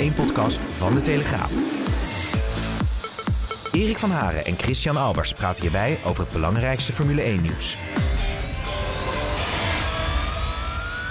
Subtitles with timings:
[0.00, 1.52] Formule 1-podcast van De Telegraaf.
[3.72, 7.76] Erik van Haren en Christian Albers praten hierbij over het belangrijkste Formule 1-nieuws.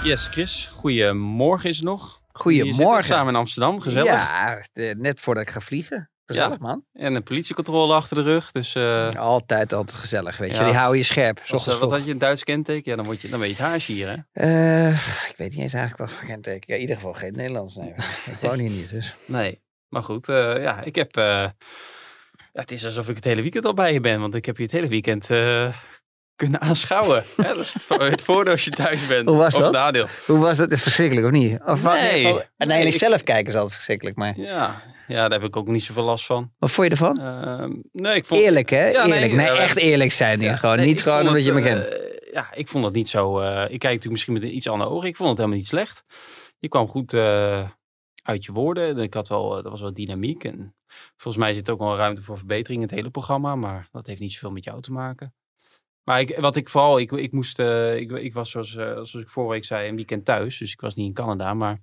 [0.04, 0.68] Yes, Chris.
[0.72, 2.20] Goedemorgen is het nog.
[2.32, 3.02] Je Goedemorgen.
[3.04, 4.06] zit samen in Amsterdam, gezellig.
[4.10, 6.10] Ja, de- net voordat ik ga vliegen.
[6.34, 6.84] Gezellig, man.
[6.92, 8.52] En een politiecontrole achter de rug.
[8.52, 10.56] Dus eh, Altijd, altijd gezellig, weet je.
[10.56, 11.40] Ja, Die houden je scherp.
[11.48, 12.90] als, eh, wat had je, een Duits kenteken?
[12.90, 14.16] Ja, dan, word je, dan ben je het haasje hier, hè?
[14.32, 14.90] Eh,
[15.28, 16.64] ik weet niet eens eigenlijk wat voor kenteken.
[16.66, 17.76] Ja, in ieder geval geen Nederlands.
[17.76, 17.94] Nee,
[18.26, 19.14] ik woon hier niet, dus.
[19.26, 19.60] Nee.
[19.88, 21.14] Maar goed, ja, ik heb...
[21.14, 21.54] ja,
[22.52, 24.20] het is alsof ik het hele weekend al bij je ben.
[24.20, 25.26] Want ik heb je het hele weekend
[26.36, 27.24] kunnen aanschouwen.
[27.36, 27.42] hè?
[27.42, 29.28] Dat is het, vo- het voordeel als je thuis bent.
[29.28, 29.72] Hoe was dat?
[29.72, 30.06] nadeel.
[30.26, 30.70] Hoe was dat?
[30.70, 31.58] Is verschrikkelijk, of niet?
[31.66, 31.94] Of wat?
[31.94, 32.40] Nee.
[32.56, 34.38] En Nee, zelf kijken is altijd verschrikkelijk, maar...
[34.40, 34.82] Ja.
[35.10, 36.52] Ja, daar heb ik ook niet zoveel last van.
[36.58, 37.16] Wat vond je ervan?
[37.16, 38.40] Ehm, nee, ik vond...
[38.40, 38.88] Eerlijk, hè?
[38.88, 39.32] Ja, nee, eerlijk.
[39.32, 40.48] Nee, echt eerlijk zijn hier.
[40.50, 41.88] Ja, gewoon nee, niet gewoon omdat je me kent.
[41.88, 43.40] eh, ja, ik vond het niet zo.
[43.40, 45.08] eh, ik kijk natuurlijk misschien met een iets andere ogen.
[45.08, 46.04] Ik vond het helemaal niet slecht.
[46.58, 47.68] Je kwam goed eh,
[48.22, 48.98] uit je woorden.
[48.98, 50.44] Ik had wel, er was wel dynamiek.
[50.44, 50.74] En
[51.16, 53.54] volgens mij zit er ook wel ruimte voor verbetering in het hele programma.
[53.54, 55.34] Maar dat heeft niet zoveel met jou te maken.
[56.04, 59.14] Maar ik, wat ik vooral, ik, ik moest, eh, ik, ik was zoals, eh, zoals
[59.14, 60.58] ik vorige week zei, een weekend thuis.
[60.58, 61.54] Dus ik was niet in Canada.
[61.54, 61.80] Maar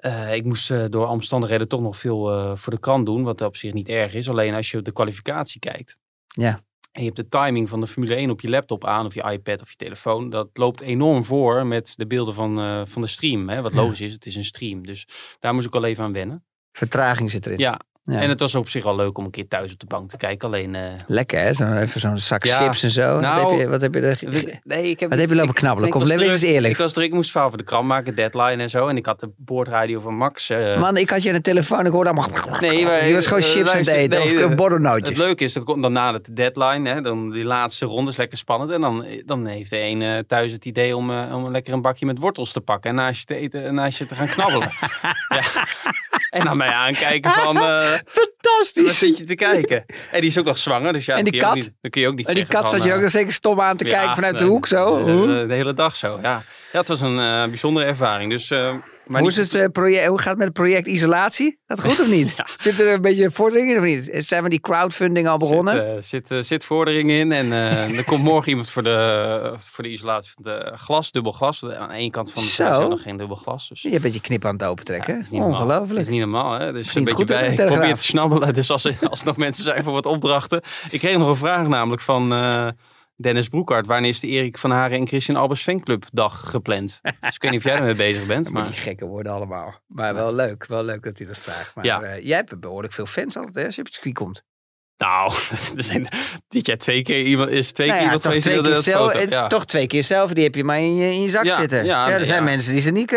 [0.00, 3.22] eh, ik moest eh, door omstandigheden toch nog veel eh, voor de krant doen.
[3.22, 4.28] Wat op zich niet erg is.
[4.28, 5.96] Alleen als je op de kwalificatie kijkt.
[6.26, 6.60] Ja.
[6.92, 9.22] En je hebt de timing van de Formule 1 op je laptop aan, of je
[9.30, 10.30] iPad of je telefoon.
[10.30, 13.48] Dat loopt enorm voor met de beelden van, van de stream.
[13.48, 13.62] Hè?
[13.62, 13.80] Wat Ja.
[13.80, 14.86] logisch is, het is een stream.
[14.86, 15.06] Dus
[15.38, 16.44] daar moest ik al even aan wennen.
[16.72, 17.58] Vertraging zit erin.
[17.58, 17.80] Ja.
[18.02, 18.20] Ja.
[18.20, 20.16] En het was op zich al leuk om een keer thuis op de bank te
[20.16, 20.48] kijken.
[20.48, 20.74] Alleen.
[20.74, 21.52] eh, Lekker, hè?
[21.52, 22.60] Zo, even zo'n zak Ja.
[22.62, 23.18] chips en zo.
[23.20, 24.18] Nou, wat heb je, wat heb je er...
[24.64, 25.86] nee, ik heb, Wat heb je lopen knabbelen?
[25.88, 26.72] ik Kom, wees eens eerlijk.
[26.72, 28.86] Ik was druk, ik moest verhaal voor de krant maken, deadline en zo.
[28.88, 30.50] En ik had de boordradio van Max.
[30.50, 32.58] eh, Man, ik had je aan de telefoon, ik hoorde allemaal...
[32.60, 35.02] Nee, wij- je was gewoon eh, chips aan het eten, nee, of.
[35.04, 38.16] Het leuke is, dan komt dan na de deadline, hè, dan die laatste ronde is
[38.16, 38.70] lekker spannend.
[38.70, 42.18] En dan, dan heeft de een thuis het idee om, om lekker een bakje met
[42.18, 42.90] wortels te pakken.
[42.90, 44.70] En naast je te eten en naast je te gaan knabbelen.
[45.28, 45.66] ja.
[46.30, 47.56] En dan mij aankijken van,
[48.06, 48.98] Fantastisch.
[48.98, 49.84] zit je te kijken?
[50.10, 51.64] En die is ook nog zwanger, dus ja, En dan die kun je ook kat?
[51.64, 53.32] niet, dan kun je ook niet En die kat zat je ook eh, nog zeker
[53.32, 55.04] stom aan te kijken vanuit de hoek zo.
[55.46, 56.42] De hele dag zo, ja.
[56.72, 58.30] Ja, het was een eh, bijzondere ervaring.
[58.30, 58.74] Dus, eh,
[59.10, 61.58] maar hoe, is het, eh, project, hoe gaat het met het project isolatie?
[61.66, 62.34] Gaat het goed of niet?
[62.36, 62.46] Ja.
[62.56, 64.26] Zit er een beetje vordering in of niet?
[64.26, 65.74] Zijn we die crowdfunding al begonnen?
[65.74, 67.32] Zit, eh, zit, eh, zit vordering in.
[67.32, 71.32] En eh, er komt morgen iemand voor de, voor de isolatie van de glas, dubbel
[71.32, 71.64] glas.
[71.64, 73.68] Aan één kant van de is er nog geen dubbel glas.
[73.68, 75.12] Dus, je bent je knip aan het opentrekken.
[75.12, 75.60] ja, het is niet normaal.
[75.60, 76.00] Het Ongelooflijk.
[76.00, 76.52] is niet normaal.
[76.52, 76.72] Hè?
[76.72, 77.48] Dus een beetje bij.
[77.52, 78.54] Ik probeer te snabbelen.
[78.54, 80.62] Dus als, als er nog mensen zijn voor wat opdrachten.
[80.90, 82.28] Ik kreeg nog een vraag namelijk van
[83.20, 83.86] Dennis Broekhart.
[83.86, 87.00] Wanneer is de Erik van Haren en Christian Albers fanclub dag gepland?
[87.02, 88.50] Dus ik weet niet of jij ermee bezig bent.
[88.50, 89.74] Maar die gekke worden allemaal.
[89.86, 90.66] Maar wel leuk.
[90.66, 91.74] Wel leuk dat hij dat vraagt.
[91.74, 92.02] Maar Ja.
[92.02, 94.44] eh, jij hebt behoorlijk veel fans altijd hè, als je op het circuit komt.
[95.00, 95.32] Nou,
[95.76, 96.08] er zijn
[96.48, 98.74] dit jaar twee keer iemand, is twee Nou keer ja, iemand toch, geweest die keer
[98.74, 99.46] dat zelf, foto- ja.
[99.46, 100.32] toch twee keer zelf.
[100.32, 101.84] Die heb je maar in je, in je zak Ja, zitten.
[101.84, 103.10] ja, er nee, zijn mensen die ze niet,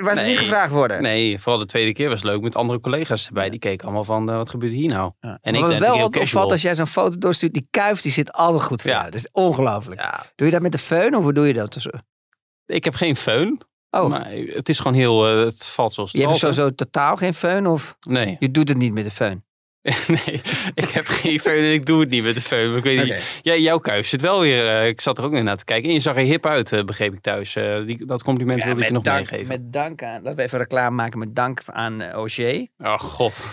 [0.00, 1.02] waar ze niet gevraagd worden.
[1.02, 3.50] Nee, vooral de tweede keer was leuk met andere collega's erbij.
[3.50, 5.12] Die keken allemaal van, eh, wat gebeurt hier nou?
[5.20, 8.32] En En ik wel wat opvalt als jij zo'n foto doorstuurt, die kuif die zit
[8.32, 8.98] altijd goed voor Ja.
[8.98, 9.10] jou.
[9.10, 10.00] Dat is ongelooflijk.
[10.00, 11.76] Ja, Doe je dat met de föhn of hoe doe je dat?
[12.66, 13.60] ik heb geen föhn,
[13.90, 17.16] Oh, maar het is gewoon heel, eh, het valt zoals het je hebt sowieso totaal
[17.16, 19.46] geen föhn of Nee, je doet het niet met de föhn?
[20.06, 20.40] nee,
[20.74, 22.66] ik heb geen föhn en ik doe het niet met de.
[22.68, 25.30] Maar ik weet niet, jij, jouw kuif zit wel weer, eh, ik zat er ook
[25.30, 25.88] weer naar te kijken.
[25.88, 27.56] En je zag er hip uit, eh, begreep ik thuis.
[27.56, 29.48] Eh, die, dat compliment wilde ik je nog dank, meegeven.
[29.48, 32.66] met dank aan, laten we even reclame maken met dank aan uh, Auger.
[32.78, 33.46] Oh god.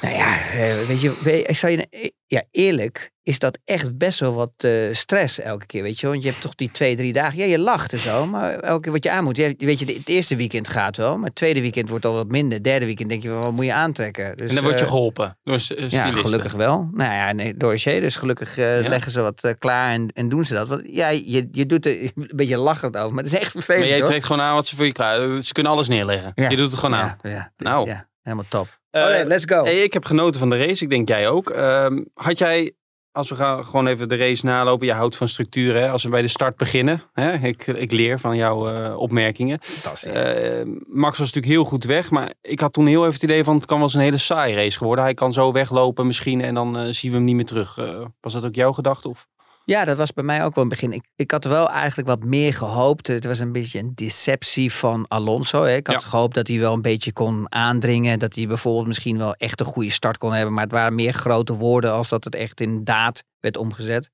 [0.00, 3.98] Nou ja, eh, weet je, weet, ik zou je, eh, ja, eerlijk is dat echt
[3.98, 6.06] best wel wat eh, stress elke keer, weet je.
[6.06, 8.80] Want je hebt toch die twee, drie dagen, ja, je lacht en zo, maar elke
[8.82, 9.36] keer wat je aan moet.
[9.36, 12.28] Ja, weet je, het eerste weekend gaat wel, maar het tweede weekend wordt al wat
[12.28, 12.54] minder.
[12.54, 14.36] Het derde weekend denk je, wat moet je aantrekken?
[14.36, 15.58] Dus, en dan word je eh, geholpen door
[15.88, 16.88] Ja, gelukkig wel.
[16.92, 18.88] Nou ja, nee, door Auger, dus gelukkig Ja.
[18.88, 20.68] leggen ze wat klaar en, en doen ze dat.
[20.68, 23.80] Want ja, je, je doet er een beetje lachend over, maar het is echt vervelend,
[23.80, 24.08] Maar jij hoor.
[24.08, 25.42] trekt gewoon aan wat ze voor je klaar.
[25.42, 26.32] Ze kunnen alles neerleggen.
[26.34, 26.48] Ja.
[26.48, 27.16] Je doet het gewoon aan.
[27.56, 27.86] Nou.
[27.88, 28.78] ja, helemaal top.
[28.90, 29.64] Eh, Alright, let's go.
[29.64, 30.84] Hey, ik heb genoten van de race.
[30.84, 31.50] Ik denk jij ook.
[31.50, 32.72] Ehm, had jij,
[33.12, 34.86] als we gaan gewoon even de race nalopen.
[34.86, 35.74] Je houdt van structuur.
[35.74, 35.90] Hè?
[35.90, 37.02] Als we bij de start beginnen.
[37.12, 37.32] Hè?
[37.32, 39.58] Ik, ik leer van jouw eh, opmerkingen.
[39.62, 40.12] Fantastisch.
[40.12, 42.10] Eh, Max was natuurlijk heel goed weg.
[42.10, 44.18] Maar ik had toen heel even het idee van het kan wel eens een hele
[44.18, 45.04] saai race geworden.
[45.04, 46.40] Hij kan zo weglopen misschien.
[46.40, 47.78] En dan eh, zien we hem niet meer terug.
[47.78, 49.08] Eh, was dat ook jouw gedachte?
[49.08, 49.28] Of?
[49.70, 50.92] Ja, dat was bij mij ook wel een begin.
[50.92, 53.06] Ik, ik had wel eigenlijk wat meer gehoopt.
[53.06, 55.62] Het was een beetje een deceptie van Alonso.
[55.62, 55.74] Hè.
[55.76, 56.08] Ik had Ja.
[56.08, 58.18] gehoopt dat hij wel een beetje kon aandringen.
[58.18, 60.54] Dat hij bijvoorbeeld misschien wel echt een goede start kon hebben.
[60.54, 64.10] Maar het waren meer grote woorden als dat het echt in daad werd omgezet.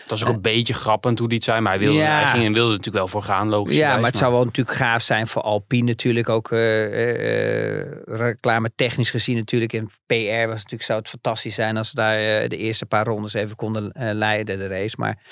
[0.00, 1.60] Het was ook een beetje grappend hoe die het zei.
[1.60, 2.20] Maar hij, wilde, Ja.
[2.20, 3.48] hij ging en wilde er natuurlijk wel voor gaan.
[3.48, 3.76] Logisch.
[3.76, 6.28] Ja, maar het zou wel natuurlijk gaaf zijn voor Alpine natuurlijk.
[6.28, 9.72] Ook eh, eh, reclame technisch gezien natuurlijk.
[9.72, 13.04] En PR was natuurlijk, zou het fantastisch zijn als ze daar eh, de eerste paar
[13.06, 14.96] rondes even konden eh, leiden, de race.
[14.98, 15.22] Maar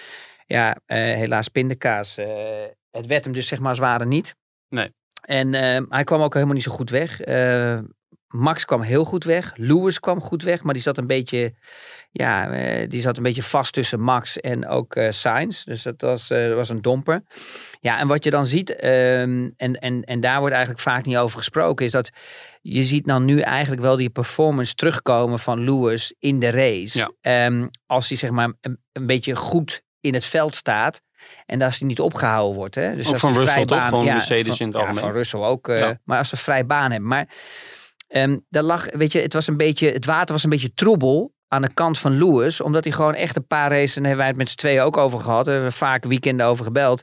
[0.46, 2.16] ja, eh, helaas pindakaas.
[2.16, 2.26] eh,
[2.90, 4.34] het werd hem dus zeg maar als het ware niet.
[4.68, 4.92] Nee.
[5.20, 7.20] En eh, hij kwam ook helemaal niet zo goed weg.
[8.34, 9.52] Max kwam heel goed weg.
[9.56, 11.54] Lewis kwam goed weg, maar die zat een beetje,
[12.12, 15.64] ja, eh, die zat een beetje vast tussen Max en ook eh Sainz.
[15.64, 17.22] Dus dat was, eh, was een domper.
[17.80, 21.16] Ja, en wat je dan ziet, ehm, en, en, en daar wordt eigenlijk vaak niet
[21.16, 22.10] over gesproken, is dat
[22.62, 26.98] je ziet dan nu eigenlijk wel die performance terugkomen van Lewis in de race.
[26.98, 27.10] Ja.
[27.20, 31.02] Ehm, als hij zeg maar een, een beetje goed in het veld staat.
[31.46, 32.74] En als hij niet opgehouden wordt.
[32.74, 32.96] Hè?
[32.96, 33.88] Dus Ook als van Russell toch?
[33.88, 35.02] Gewoon ja, Mercedes van- in het ja, algemeen.
[35.04, 35.66] van Russell ook.
[35.66, 36.00] Ja.
[36.04, 37.08] Maar als ze vrij baan hebben.
[37.08, 37.28] Maar
[38.08, 41.32] ehm daar lag, weet je, het was een beetje, het water was een beetje troebel
[41.48, 42.60] aan de kant van Lewis.
[42.60, 44.80] Omdat hij gewoon echt een paar races, en daar hebben wij het met z'n tweeën
[44.82, 45.44] ook over gehad.
[45.44, 47.02] Daar hebben we vaak weekenden over gebeld.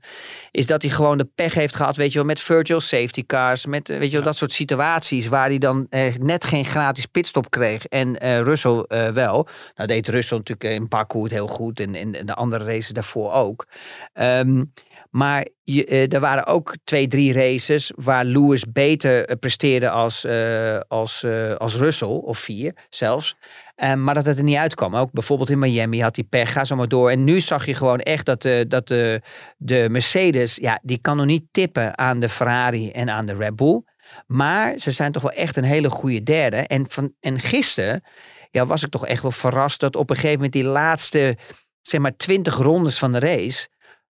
[0.51, 3.65] Is dat hij gewoon de pech heeft gehad, weet je wel, met virtual safety cars.
[3.65, 4.25] Met, eh, weet je wel, Ja.
[4.27, 7.85] dat soort situaties waar hij dan eh, net geen gratis pitstop kreeg.
[7.85, 9.47] En eh, Russell eh, wel.
[9.75, 11.79] Nou deed Russell natuurlijk in Baku het heel goed.
[11.79, 13.67] En, en, en de andere races daarvoor ook.
[14.13, 14.63] Ehm,
[15.11, 20.23] maar je, eh, er waren ook twee, drie races waar Lewis beter eh, presteerde als,
[20.23, 21.25] eh, als,
[21.57, 23.35] als Russell, of vier zelfs.
[23.75, 24.95] Ehm, maar dat het er niet uitkwam.
[24.95, 27.09] Ook bijvoorbeeld in Miami had hij pech, ga zo maar door.
[27.09, 29.21] En nu zag je gewoon echt dat, de, dat de,
[29.57, 33.55] de Mercedes, ja, die kan nog niet tippen aan de Ferrari en aan de Red
[33.55, 33.83] Bull.
[34.27, 36.57] Maar ze zijn toch wel echt een hele goede derde.
[36.57, 38.03] En, van, en gisteren
[38.51, 41.37] ja, was ik toch echt wel verrast dat op een gegeven moment die laatste,
[41.81, 43.67] zeg maar, 20 rondes van de race.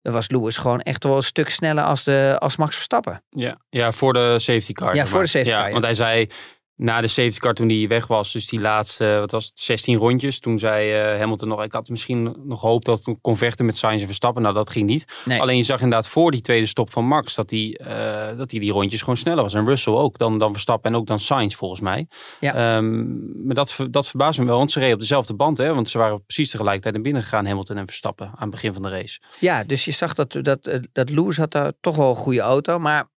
[0.05, 3.23] Dan was Lewis gewoon echt wel een stuk sneller als, de, als Max Verstappen.
[3.29, 4.95] Ja, ja, voor de safety car.
[4.95, 5.23] Ja, voor maar.
[5.23, 5.71] de safety ja, car, ja.
[5.71, 6.27] Want hij zei
[6.75, 9.97] na de safety car toen hij weg was, dus die laatste, wat was het, 16
[9.97, 10.39] rondjes.
[10.39, 13.77] Toen zei eh, Hamilton nog, ik had misschien nog gehoopt dat het kon vechten met
[13.77, 14.41] Sainz en Verstappen.
[14.41, 15.05] Nou, dat ging niet.
[15.25, 15.41] Nee.
[15.41, 18.59] Alleen je zag inderdaad voor die tweede stop van Max dat hij, eh, dat hij
[18.59, 19.53] die rondjes gewoon sneller was.
[19.53, 22.07] En Russell ook dan, dan Verstappen en ook dan Sainz volgens mij.
[22.39, 22.53] Ja.
[22.53, 25.57] Ehm, maar dat, dat verbaast me wel, want ze reden op dezelfde band.
[25.57, 25.73] Hè?
[25.73, 28.81] Want ze waren precies tegelijkertijd naar binnen gegaan, Hamilton en Verstappen, aan het begin van
[28.81, 29.19] de race.
[29.39, 32.79] Ja, dus je zag dat, dat, dat Lewis had daar toch wel een goede auto.
[32.79, 33.13] Maar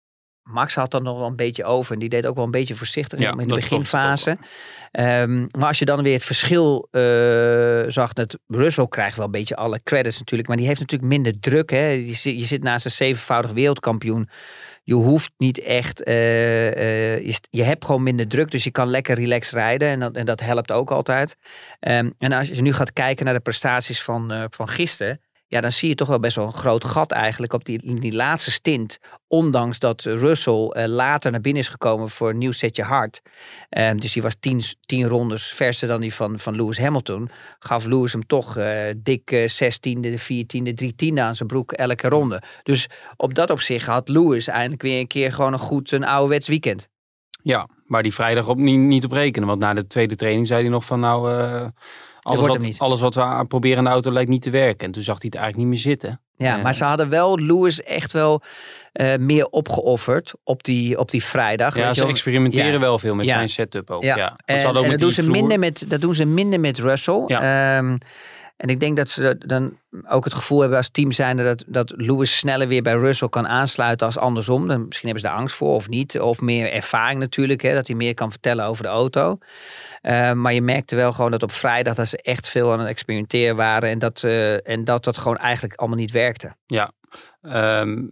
[0.47, 1.93] Max had dan nog wel een beetje over.
[1.93, 4.39] En die deed ook wel een beetje voorzichtig Ja, in de beginfase.
[4.93, 7.03] Ehm, maar als je dan weer het verschil eh,
[7.89, 8.13] zag.
[8.13, 10.49] Dat Russell krijgt wel een beetje alle credits natuurlijk.
[10.49, 11.71] Maar die heeft natuurlijk minder druk.
[11.71, 11.87] Hè?
[11.89, 14.29] Je, zit, je zit naast een zevenvoudig wereldkampioen.
[14.83, 16.03] Je hoeft niet echt.
[16.03, 16.67] eh,
[17.17, 18.51] eh, je, je hebt gewoon minder druk.
[18.51, 19.89] Dus je kan lekker relaxed rijden.
[19.89, 21.37] En dat, en dat helpt ook altijd.
[21.81, 25.21] Ehm, en als je nu gaat kijken naar de prestaties van, van gisteren.
[25.49, 28.13] Ja, dan zie je toch wel best wel een groot gat eigenlijk op die, die
[28.13, 28.99] laatste stint.
[29.29, 33.21] Ondanks dat Russell eh, later naar binnen is gekomen voor een nieuw setje hard.
[33.69, 37.31] Ehm, dus die was tien, tien rondes verser dan die van, van Lewis Hamilton.
[37.59, 42.09] Gaf Lewis hem toch eh, dik eh, zestiende, viertiende, drie tiende aan zijn broek elke
[42.09, 42.43] ronde.
[42.63, 46.49] Dus op dat opzicht had Lewis eindelijk weer een keer gewoon een goed, een ouderwets
[46.49, 46.89] weekend.
[47.43, 49.49] Ja, waar die vrijdag op, niet, niet op rekenen.
[49.49, 51.67] Want na de tweede training zei hij nog van nou, eh,
[52.27, 54.87] alles, wat, alles we proberen aan de auto lijkt niet te werken.
[54.87, 56.21] En toen zag hij het eigenlijk niet meer zitten.
[56.37, 56.63] Ja, Ja.
[56.63, 58.43] maar ze hadden wel Lewis echt wel
[58.93, 61.77] eh, meer opgeofferd op die, op die vrijdag.
[61.77, 62.79] Ja, ze experimenteren Ja.
[62.79, 63.35] wel veel met Ja.
[63.35, 64.03] zijn setup ook.
[64.03, 64.17] Ja.
[64.17, 64.37] Ja.
[64.45, 67.25] En, ook dat, doen ze vloer- minder met, dat doen ze minder met Russell.
[67.27, 67.97] Ehm,
[68.57, 71.93] en ik denk dat ze dan ook het gevoel hebben als team zijnde dat, dat
[71.97, 74.69] Lewis sneller weer bij Russell kan aansluiten als andersom.
[74.69, 76.21] Dan, misschien hebben ze daar angst voor of niet.
[76.21, 79.39] Of meer ervaring natuurlijk, hè, dat hij meer kan vertellen over de auto.
[80.07, 82.89] Ehm, maar je merkte wel gewoon dat op vrijdag dat ze echt veel aan het
[82.89, 83.89] experimenteren waren.
[83.89, 86.57] En dat, eh, en dat dat gewoon eigenlijk allemaal niet werkte.
[87.43, 88.09] Ehm,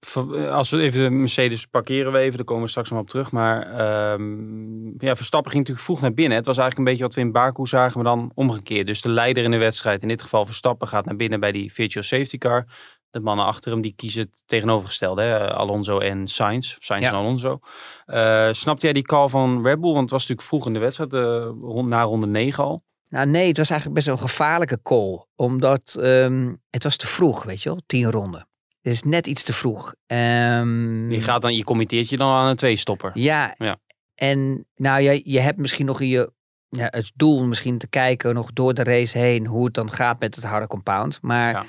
[0.00, 3.10] ver- als we even de Mercedes parkeren we even, daar komen we straks nog op
[3.10, 3.32] terug.
[3.32, 6.36] Maar ehm, ja, Verstappen ging natuurlijk vroeg naar binnen.
[6.36, 8.86] Het was eigenlijk een beetje wat we in Baku zagen, maar dan omgekeerd.
[8.86, 11.72] Dus de leider in de wedstrijd, in dit geval Verstappen, gaat naar binnen bij die
[11.72, 12.66] virtual safety car.
[13.10, 15.52] De mannen achter hem die kiezen het tegenovergestelde, hè?
[15.54, 16.76] Alonso en Sainz.
[16.78, 17.08] Sainz Ja.
[17.12, 17.58] en Alonso.
[18.06, 19.90] Eh snapte jij die call van Red Bull?
[19.92, 22.82] Want het was natuurlijk vroeg in de wedstrijd, eh, rond, na ronde 9 al.
[23.08, 25.24] Nou nee, het was eigenlijk best wel een gevaarlijke call.
[25.36, 27.80] Omdat ehm, het was te vroeg, weet je wel.
[27.86, 28.48] Tien ronden.
[28.82, 29.94] Het is net iets te vroeg.
[30.06, 33.10] Ehm, Je, gaat dan, je committeert je dan aan een twee-stopper.
[33.14, 33.54] Ja.
[33.58, 33.76] Ja.
[34.14, 36.32] En nou, je, je hebt misschien nog in je
[36.68, 40.20] ja, het doel misschien te kijken nog door de race heen hoe het dan gaat
[40.20, 41.18] met het harde compound.
[41.22, 41.64] Maar Ja.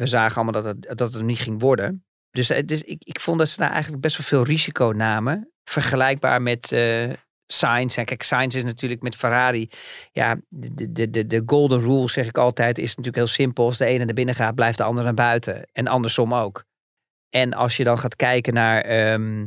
[0.00, 2.04] We zagen allemaal dat het, dat het niet ging worden.
[2.30, 5.52] Dus, is, ik, ik vond dat ze daar eigenlijk best wel veel risico namen.
[5.64, 6.72] Vergelijkbaar met
[7.46, 7.96] Sainz.
[7.96, 9.70] En kijk, Sainz is natuurlijk met Ferrari.
[10.12, 13.64] Ja, de, de, de, de golden rule zeg ik altijd is natuurlijk heel simpel.
[13.64, 15.68] Als de ene naar binnen gaat, blijft de ander naar buiten.
[15.72, 16.64] En andersom ook.
[17.28, 19.46] En als je dan gaat kijken naar ehm,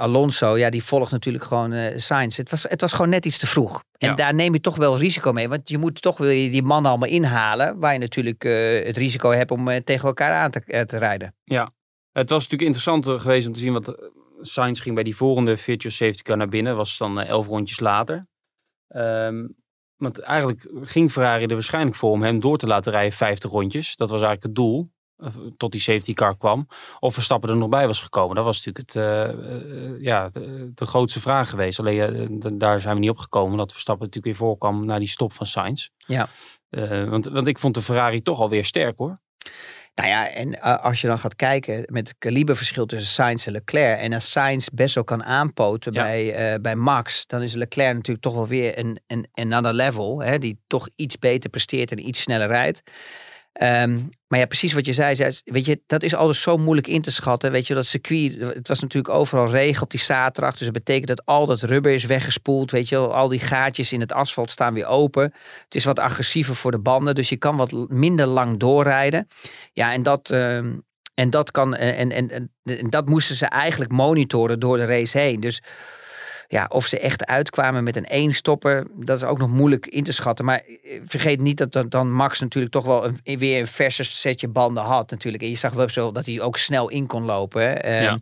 [0.00, 2.36] Alonso, ja, die volgt natuurlijk gewoon eh Sainz.
[2.36, 3.82] Het was, het was gewoon net iets te vroeg.
[3.98, 4.14] En Ja.
[4.14, 5.48] daar neem je toch wel risico mee.
[5.48, 7.78] Want je moet toch weer die mannen allemaal inhalen.
[7.78, 11.34] Waar je natuurlijk eh, het risico hebt om eh, tegen elkaar aan te, te rijden.
[12.12, 14.04] Het was natuurlijk interessant geweest om te zien wat eh,
[14.40, 16.76] Sainz ging bij die volgende virtual safety car naar binnen.
[16.76, 18.26] Was dan elf rondjes later.
[18.88, 19.46] Ehm,
[19.96, 23.96] want eigenlijk ging Ferrari er waarschijnlijk voor om hem door te laten rijden 50 rondjes.
[23.96, 24.90] Dat was eigenlijk het doel.
[25.20, 26.66] Eh, tot die safety car kwam.
[27.00, 28.36] Of Verstappen er nog bij was gekomen.
[28.36, 31.78] Dat was natuurlijk het, eh, eh, ja, de, de grootste vraag geweest.
[31.78, 33.58] Alleen daar zijn we niet op gekomen.
[33.58, 35.88] Dat Verstappen natuurlijk weer voorkwam na die stop van Sainz.
[35.96, 36.28] Ja.
[37.08, 39.18] Want, want ik vond de Ferrari toch alweer sterk hoor.
[39.94, 43.98] Nou ja, en als je dan gaat kijken met het kaliberverschil tussen Sainz en Leclerc.
[43.98, 46.02] En als Sainz best wel kan aanpoten Ja.
[46.02, 50.22] bij, bij Max, dan is Leclerc natuurlijk toch wel weer een, een another level.
[50.22, 52.82] Hè, die toch iets beter presteert en iets sneller rijdt.
[53.52, 56.86] Ehm, maar ja, precies wat je zei, zei, weet je, dat is altijd zo moeilijk
[56.86, 57.52] in te schatten.
[57.52, 60.52] Weet je, dat circuit, het was natuurlijk overal regen op die zaterdag.
[60.52, 62.70] Dus dat betekent dat al dat rubber is weggespoeld.
[62.70, 65.22] Weet je, al die gaatjes in het asfalt staan weer open.
[65.64, 69.28] Het is wat agressiever voor de banden, dus je kan wat minder lang doorrijden.
[69.72, 70.76] Ja, en dat, ehm,
[71.14, 75.40] en dat kan, en, en- en dat moesten ze eigenlijk monitoren door de race heen.
[75.40, 75.62] Dus
[76.52, 80.12] ja, of ze echt uitkwamen met een één-stopper, dat is ook nog moeilijk in te
[80.12, 80.44] schatten.
[80.44, 84.04] Maar eh, vergeet niet dat dan, dan Max natuurlijk toch wel een, weer een verse
[84.04, 85.42] setje banden had natuurlijk.
[85.42, 87.82] En je zag wel zo dat hij ook snel in kon lopen.
[87.82, 88.18] Ehm, Ja.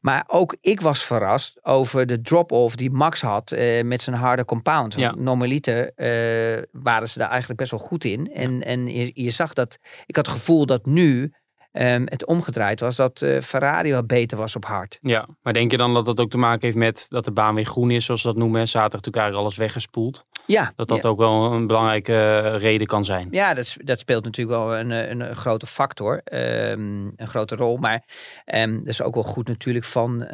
[0.00, 4.44] Maar ook ik was verrast over de drop-off die Max had eh, met zijn harde
[4.44, 4.94] compound.
[4.94, 5.14] Ja.
[5.16, 8.32] Normaliter eh, waren ze daar eigenlijk best wel goed in.
[8.34, 11.32] En, en je, je zag dat, ik had het gevoel dat nu
[11.72, 14.98] ehm, het omgedraaid was, dat eh, Ferrari wat beter was op hard.
[15.00, 17.54] Ja, maar denk je dan dat dat ook te maken heeft met dat de baan
[17.54, 18.60] weer groen is, zoals ze dat noemen?
[18.60, 20.26] En Zaterdag natuurlijk eigenlijk alles weggespoeld.
[20.46, 21.08] Ja, Dat dat ja.
[21.08, 23.28] ook wel een belangrijke eh, reden kan zijn.
[23.30, 27.54] Ja, dat, dat speelt natuurlijk wel een, eh, een, een grote factor, ehm, een grote
[27.56, 27.76] rol.
[27.76, 28.04] Maar
[28.44, 30.26] ehm, dat is ook wel goed natuurlijk van,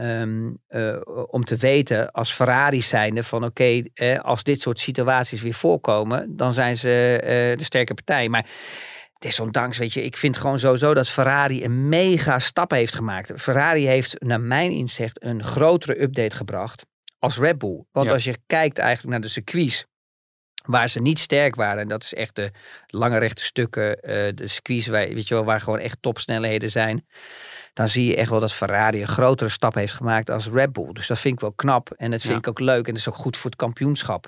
[1.27, 6.37] om te weten als Ferrari zijnde van oké, eh, als dit soort situaties weer voorkomen,
[6.37, 8.29] dan zijn ze de sterke partij.
[8.29, 8.47] Maar
[9.19, 13.33] desondanks, weet je, ik vind gewoon sowieso dat Ferrari een mega stap heeft gemaakt.
[13.43, 16.87] Ferrari heeft naar mijn inzicht een grotere update gebracht
[17.19, 17.85] als Red Bull.
[17.93, 18.13] Want Ja.
[18.13, 19.87] als je kijkt eigenlijk naar de circuits
[20.65, 21.83] waar ze niet sterk waren.
[21.83, 22.51] En dat is echt de
[22.87, 27.07] lange rechte stukken, eh, de circuits waar, weet je wel, waar gewoon echt topsnelheden zijn.
[27.75, 30.93] Dan zie je echt wel dat Ferrari een grotere stap heeft gemaakt als Red Bull.
[30.93, 31.91] Dus dat vind ik wel knap.
[31.97, 32.39] En dat vind Ja.
[32.39, 32.87] ik ook leuk.
[32.87, 34.27] En dat is ook goed voor het kampioenschap.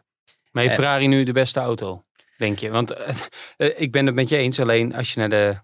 [0.51, 0.81] Maar heeft Eh.
[0.81, 2.05] Ferrari nu de beste auto,
[2.37, 2.71] denk je?
[2.71, 3.17] Want eh,
[3.57, 5.59] eh, ik ben het met je eens, alleen als je naar de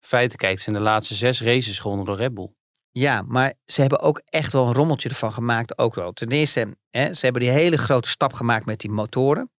[0.00, 2.52] feiten kijkt, zijn de laatste zes races gewonnen door Red Bull.
[2.90, 5.78] Ja, maar ze hebben ook echt wel een rommeltje ervan gemaakt.
[5.78, 6.12] Ook wel.
[6.12, 9.50] Ten eerste, hè, ze hebben die hele grote stap gemaakt met die motoren.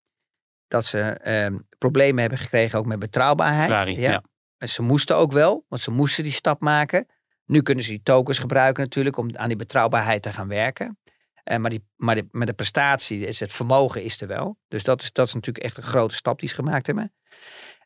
[0.67, 3.69] Dat ze ehm, problemen hebben gekregen ook met betrouwbaarheid.
[3.69, 4.23] Ferrari, ja.
[4.57, 7.07] En ze moesten ook wel, want ze moesten die stap maken.
[7.45, 10.97] Nu kunnen ze die tokens gebruiken natuurlijk om aan die betrouwbaarheid te gaan werken.
[11.43, 14.57] Eh, maar, die, maar, maar de prestatie, is het vermogen is er wel.
[14.67, 17.13] Dus dat is, dat is natuurlijk echt een grote stap die ze gemaakt hebben.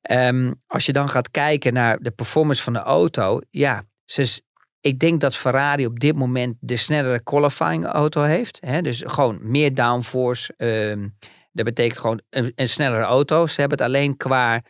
[0.01, 3.39] Ehm, als je dan gaat kijken naar de performance van de auto.
[3.49, 4.41] Ja, ze,
[4.81, 8.57] ik denk dat Ferrari op dit moment de snellere qualifying auto heeft.
[8.61, 8.81] Hè?
[8.81, 10.53] Dus gewoon meer downforce.
[10.57, 11.07] ehm,
[11.51, 13.47] dat betekent gewoon een, een snellere auto.
[13.47, 14.61] Ze hebben het alleen qua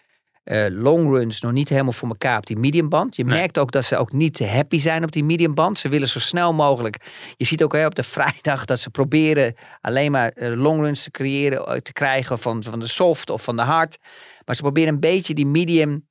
[0.48, 3.16] eh longruns nog niet helemaal voor elkaar op die mediumband.
[3.16, 3.38] Je Nee.
[3.38, 5.80] merkt ook dat ze ook niet happy zijn op die mediumband.
[5.80, 6.98] Ze willen zo snel mogelijk.
[7.38, 11.12] Je ziet ook hè, op de vrijdag dat ze proberen alleen maar eh, longruns te
[11.12, 13.98] creëren, eh, te krijgen van, van de soft of van de hard.
[14.46, 16.06] Maar ze proberen een beetje die medium,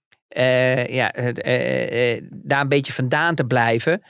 [0.88, 1.12] ja,
[2.30, 4.02] daar een beetje vandaan te blijven.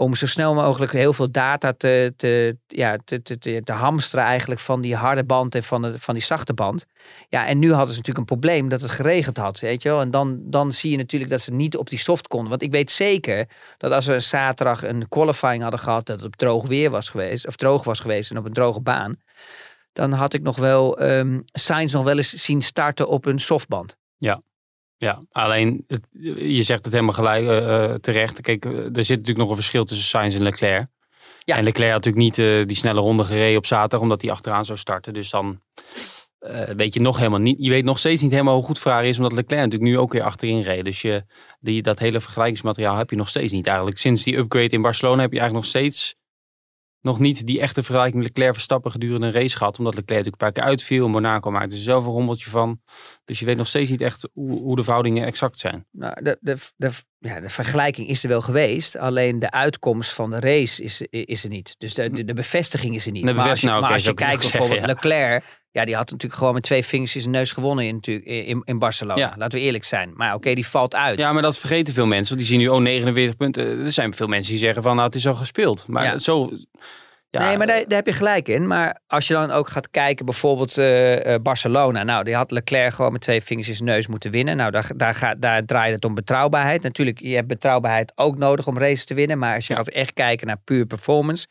[0.00, 4.24] Om zo snel mogelijk heel veel data te, te, ja, te, te, te, te hamsteren
[4.24, 6.86] eigenlijk van die harde band en van, de, van die zachte band.
[7.28, 10.00] Ja, en nu hadden ze natuurlijk een probleem dat het geregend had, weet je wel.
[10.00, 12.48] En dan, dan zie je natuurlijk dat ze niet op die soft konden.
[12.48, 16.36] Want ik weet zeker dat als we zaterdag een qualifying hadden gehad, dat het op
[16.36, 19.16] droog weer was geweest, of droog was geweest en op een droge baan,
[19.92, 23.96] dan had ik nog wel ehm Sainz nog wel eens zien starten op een softband.
[24.16, 24.42] Ja,
[25.32, 28.40] alleen het- je zegt het helemaal gelijk eh, eh, terecht.
[28.40, 30.86] Kijk, eh, er zit natuurlijk nog een verschil tussen Sainz en Leclerc.
[31.44, 31.56] Ja.
[31.56, 34.78] En Leclerc had natuurlijk niet die snelle ronde gereden op zaterdag, omdat hij achteraan zou
[34.78, 35.14] starten.
[35.14, 35.60] Dus dan
[36.76, 37.56] weet je nog helemaal niet.
[37.58, 40.12] Je weet nog steeds niet helemaal hoe goed Ferrari is, omdat Leclerc natuurlijk nu ook
[40.12, 40.84] weer achterin reed.
[40.84, 41.24] Dus je,
[41.60, 43.98] die, dat hele vergelijkingsmateriaal heb je nog steeds niet eigenlijk.
[43.98, 46.14] Sinds die upgrade in Barcelona heb je eigenlijk nog steeds
[47.00, 49.78] nog niet die echte vergelijking Leclerc Verstappen gedurende een race gehad.
[49.78, 51.08] Omdat Leclerc natuurlijk een paar keer uitviel.
[51.08, 52.80] Monaco maakte er zelf een rommeltje van.
[53.24, 55.86] Dus je weet nog steeds niet echt hoe, hoe de verhoudingen exact zijn.
[55.90, 60.30] Nou, de, de, de, ja, de vergelijking is er wel geweest, alleen de uitkomst van
[60.30, 61.74] de race is, is er niet.
[61.78, 63.26] Dus de, de, de bevestiging is er niet.
[63.26, 66.10] De maar als je, nou, maar als je kijkt bijvoorbeeld zeggen, Leclerc, ja, die had
[66.10, 69.20] natuurlijk gewoon met twee vingers in zijn neus gewonnen in, in, in Barcelona.
[69.20, 69.34] Ja.
[69.36, 70.10] Laten we eerlijk zijn.
[70.14, 71.18] Maar oké, die valt uit.
[71.18, 72.36] Ja, maar dat vergeten veel mensen.
[72.36, 73.84] Want die zien nu, oh, 49 punten.
[73.84, 75.84] Er zijn veel mensen die zeggen van, nou, het is al gespeeld.
[75.86, 76.18] Maar Ja.
[76.18, 76.50] zo...
[77.32, 78.66] Ja, nee, maar daar, daar heb je gelijk in.
[78.66, 82.02] Maar als je dan ook gaat kijken, bijvoorbeeld eh, eh, Barcelona.
[82.02, 84.56] Nou, die had Leclerc gewoon met twee vingers in zijn neus moeten winnen.
[84.56, 86.82] Nou, daar, daar, gaat, daar draait het om betrouwbaarheid.
[86.82, 89.38] Natuurlijk, je hebt betrouwbaarheid ook nodig om races te winnen.
[89.38, 91.46] Maar als je gaat echt kijken naar puur performance,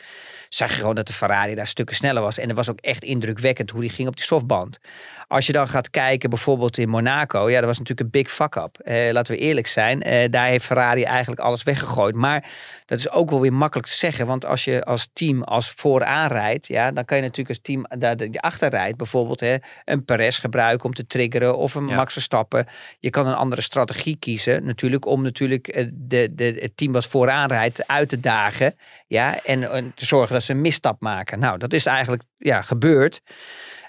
[0.50, 2.38] zag je gewoon dat de Ferrari daar stukken sneller was.
[2.38, 4.80] En het was ook echt indrukwekkend hoe die ging op die softband.
[5.28, 8.80] Als je dan gaat kijken bijvoorbeeld in Monaco, ja, dat was natuurlijk een big fuck-up.
[8.80, 12.16] Eh, laten we eerlijk zijn, eh, daar heeft Ferrari eigenlijk alles weggegooid.
[12.16, 12.50] Maar
[12.86, 16.28] dat is ook wel weer makkelijk te zeggen, want als je als team als vooraan
[16.28, 19.56] rijdt, ja, dan kan je natuurlijk als team daar de, die achter rijdt, bijvoorbeeld hè,
[19.86, 21.96] een Perez gebruiken om te triggeren of een Ja.
[21.96, 22.68] Max Verstappen.
[23.00, 27.06] Je kan een andere strategie kiezen, natuurlijk, om natuurlijk eh, de, de, het team wat
[27.06, 28.76] vooraan rijdt uit te dagen,
[29.08, 31.40] ja, en, en te zorgen dat ze een misstap maken.
[31.40, 33.22] Nou, dat is eigenlijk ja, gebeurd.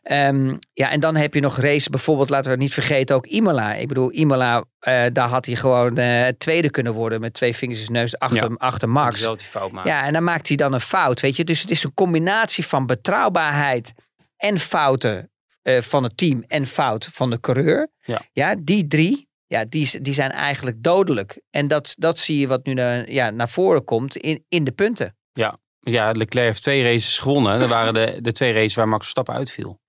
[0.02, 3.74] Ehm, ja, en dan heb je nog race, bijvoorbeeld, laten we niet vergeten, ook Imola.
[3.74, 7.78] Ik bedoel, Imola, eh, daar had hij gewoon eh, tweede kunnen worden met twee vingers
[7.78, 8.56] in zijn neus achter, Ja.
[8.56, 9.04] achter Max.
[9.06, 9.20] Max.
[9.20, 9.90] Zelf die fout maken.
[9.90, 11.44] Ja, en dan maakt hij dan een fout, weet je.
[11.44, 13.92] Dus het is een combinatie van betrouwbaarheid
[14.36, 15.30] en fouten
[15.62, 17.90] eh, van het team en fout van de coureur.
[18.02, 18.22] Ja.
[18.32, 21.40] ja die drie, ja, die, die zijn eigenlijk dodelijk.
[21.50, 24.72] En dat, dat zie je wat nu naar, ja, naar voren komt in, in de
[24.72, 25.16] punten.
[25.32, 27.60] Ja, Leclerc heeft twee races gewonnen.
[27.60, 29.80] Dat waren de, de twee races waar Max Verstappen uitviel.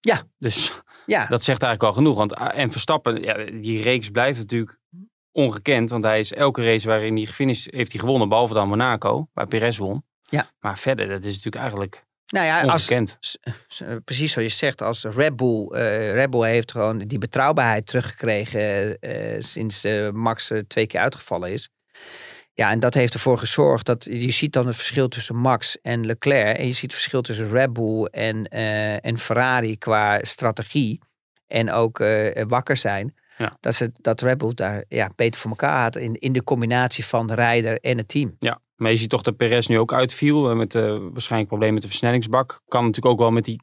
[0.00, 0.22] Ja.
[0.38, 2.16] Dus Ja, dat zegt eigenlijk al genoeg.
[2.16, 4.78] Want, ah, en Verstappen, ja, die reeks blijft natuurlijk
[5.32, 5.90] ongekend.
[5.90, 8.28] Want hij is elke race waarin hij gefinished heeft hij gewonnen.
[8.28, 10.04] Behalve dan Monaco, waar Perez won.
[10.22, 10.50] Ja.
[10.60, 13.16] Maar verder, dat is natuurlijk eigenlijk nou ja, als, ongekend.
[13.20, 13.38] s-
[13.68, 17.86] s- precies zoals je zegt, als Red Bull, eh, Red Bull heeft gewoon die betrouwbaarheid
[17.86, 21.68] teruggekregen eh, sinds eh, Max eh, twee keer uitgevallen is.
[22.56, 26.06] Ja, en dat heeft ervoor gezorgd dat je ziet dan het verschil tussen Max en
[26.06, 26.56] Leclerc.
[26.58, 31.00] En je ziet het verschil tussen Red Bull en, eh, en Ferrari qua strategie.
[31.46, 33.14] En ook eh, wakker zijn.
[33.38, 33.56] Ja.
[33.60, 37.04] Dat, ze, dat Red Bull daar ja, beter voor elkaar had in, in de combinatie
[37.04, 38.36] van de rijder en het team.
[38.38, 40.50] Ja, maar je ziet toch dat Perez nu ook uitviel.
[40.50, 42.60] eh, Met eh waarschijnlijk probleem met de versnellingsbak.
[42.68, 43.60] Kan natuurlijk ook wel met die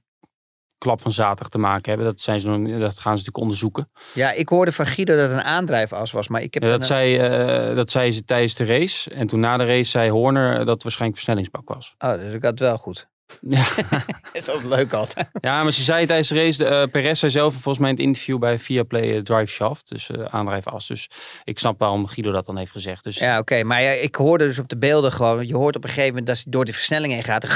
[0.81, 2.07] klap van zaterdag te maken hebben.
[2.07, 3.89] Dat, zijn ze dat gaan ze natuurlijk onderzoeken.
[4.13, 6.85] Ja, ik hoorde van Guido dat het een aandrijfas was, maar ik heb Ja, dat,
[6.85, 9.09] zei, eh, dat zei ze tijdens de race.
[9.09, 11.95] En toen na de race zei Horner dat het waarschijnlijk versnellingsbak was.
[11.97, 13.09] Oh, dus ik had wel goed.
[13.41, 13.63] Ja,
[14.33, 15.27] is ook leuk altijd.
[15.41, 18.05] ja maar ze zei tijdens de race, eh Perez zei zelf volgens mij in het
[18.05, 19.89] interview bij Viaplay eh, Drive Shaft.
[19.89, 20.87] Dus eh aandrijfas.
[20.87, 21.09] Dus
[21.43, 23.03] ik snap waarom Guido dat dan heeft gezegd.
[23.03, 23.63] Dus Ja, oké.
[23.63, 25.47] Maar ja, ik hoorde dus op de beelden gewoon.
[25.47, 27.47] Je hoort op een gegeven moment dat hij door die versnelling heen gaat.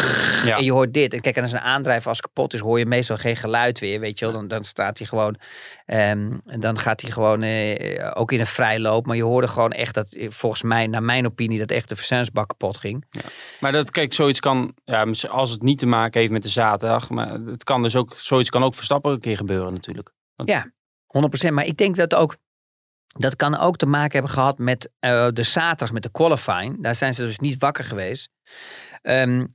[0.45, 0.57] Ja.
[0.57, 1.13] En je hoort dit.
[1.13, 3.99] En kijk, en als een aandrijf als kapot is, hoor je meestal geen geluid weer.
[3.99, 5.37] Weet je wel, dan, dan staat hij gewoon.
[5.85, 7.43] ehm, en dan gaat hij gewoon
[8.13, 9.05] ook in een vrijloop.
[9.05, 12.47] Maar je hoorde gewoon echt dat, volgens mij, naar mijn opinie, dat echt de versnellingsbak
[12.47, 13.05] kapot ging.
[13.59, 17.09] Maar dat, kijk, zoiets kan, ja, als het niet te maken heeft met de zaterdag,
[17.09, 20.11] maar het kan dus ook, zoiets kan ook Verstappen een keer gebeuren natuurlijk.
[21.49, 21.51] 100%.
[21.51, 22.37] Maar ik denk dat ook.
[23.17, 26.83] Dat kan ook te maken hebben gehad met eh, de zaterdag, met de qualifying.
[26.83, 28.29] Daar zijn ze dus niet wakker geweest.
[29.01, 29.45] Ehm,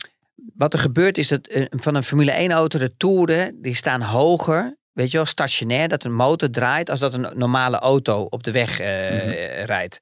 [0.57, 4.03] wat er gebeurt is dat eh, van een Formule 1 auto, de toeren, die staan
[4.03, 4.79] hoger.
[4.92, 8.51] Weet je wel, stationair, dat een motor draait als dat een normale auto op de
[8.51, 9.64] weg eh, Mhm.
[9.64, 10.01] rijdt.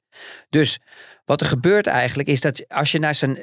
[0.49, 0.79] Dus
[1.25, 3.35] wat er gebeurt eigenlijk is dat als je naar zijn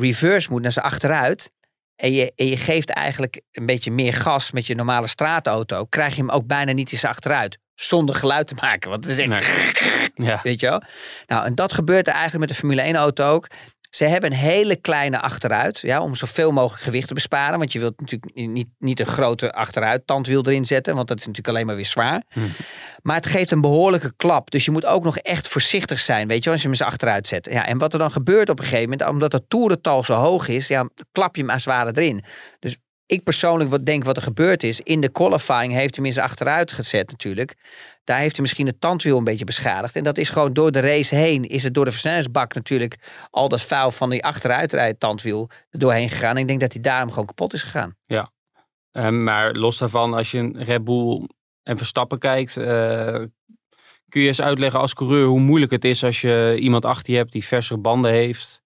[0.00, 1.50] reverse moet, naar zijn achteruit.
[1.96, 6.14] En je, en je geeft eigenlijk een beetje meer gas met je normale straatauto, krijg
[6.14, 7.58] je hem ook bijna niet eens achteruit.
[7.74, 8.90] Zonder geluid te maken.
[8.90, 10.12] Want het is echt.
[10.14, 10.82] Ja, Weet je wel?
[11.26, 13.46] Nou, en dat gebeurt er eigenlijk met de Formule 1 auto ook.
[13.94, 17.58] Ze hebben een hele kleine achteruit, ja, om zoveel mogelijk gewicht te besparen.
[17.58, 21.26] Want je wilt natuurlijk niet, niet een grote achteruit tandwiel erin zetten, want dat is
[21.26, 22.22] natuurlijk alleen maar weer zwaar.
[22.28, 22.40] Hm.
[23.02, 24.50] Maar het geeft een behoorlijke klap.
[24.50, 27.28] Dus je moet ook nog echt voorzichtig zijn, weet je, als je hem eens achteruit
[27.28, 27.48] zet.
[27.50, 30.48] Ja, en wat er dan gebeurt op een gegeven moment, omdat het toerental zo hoog
[30.48, 32.24] is, ja, klap je hem als het ware erin.
[32.60, 36.04] Dus ik persoonlijk wat denk wat er gebeurd is, in de qualifying heeft hij hem
[36.04, 37.54] eens achteruit gezet natuurlijk.
[38.04, 39.96] Daar heeft hij misschien het tandwiel een beetje beschadigd.
[39.96, 43.48] En dat is gewoon door de race heen, is het door de versnellingsbak natuurlijk al
[43.48, 46.34] dat vuil van die achteruitrijd tandwiel doorheen gegaan.
[46.34, 47.96] En ik denk dat hij daarom gewoon kapot is gegaan.
[48.90, 51.28] Eh, maar los daarvan, als je een Red Bull
[51.62, 53.20] en Verstappen kijkt, eh,
[54.08, 57.18] kun je eens uitleggen als coureur hoe moeilijk het is als je iemand achter je
[57.18, 58.63] hebt die versere banden heeft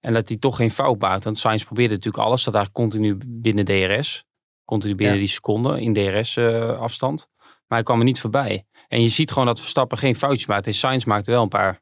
[0.00, 1.24] en dat hij toch geen fout maakt.
[1.24, 4.24] Want Sainz probeerde natuurlijk alles, dat eigenlijk continu binnen DRS,
[4.64, 5.20] continu binnen Ja.
[5.20, 7.28] die seconde in DRS-afstand.
[7.38, 8.64] maar hij kwam er niet voorbij.
[8.88, 10.66] En je ziet gewoon dat Verstappen geen foutjes maakt.
[10.66, 11.80] En Sainz maakte wel een paar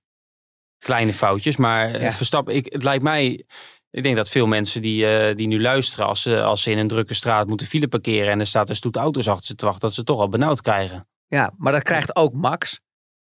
[0.78, 2.12] kleine foutjes, maar eh, Ja.
[2.12, 3.44] Verstappen, ik, het lijkt mij
[3.90, 6.78] ik denk dat veel mensen die, eh, die nu luisteren, als ze, als ze in
[6.78, 9.64] een drukke straat moeten file parkeren en er staat een stoet auto's achter ze te
[9.64, 11.08] wachten, dat ze toch al benauwd krijgen.
[11.26, 12.80] Ja, maar dat krijgt ook Max.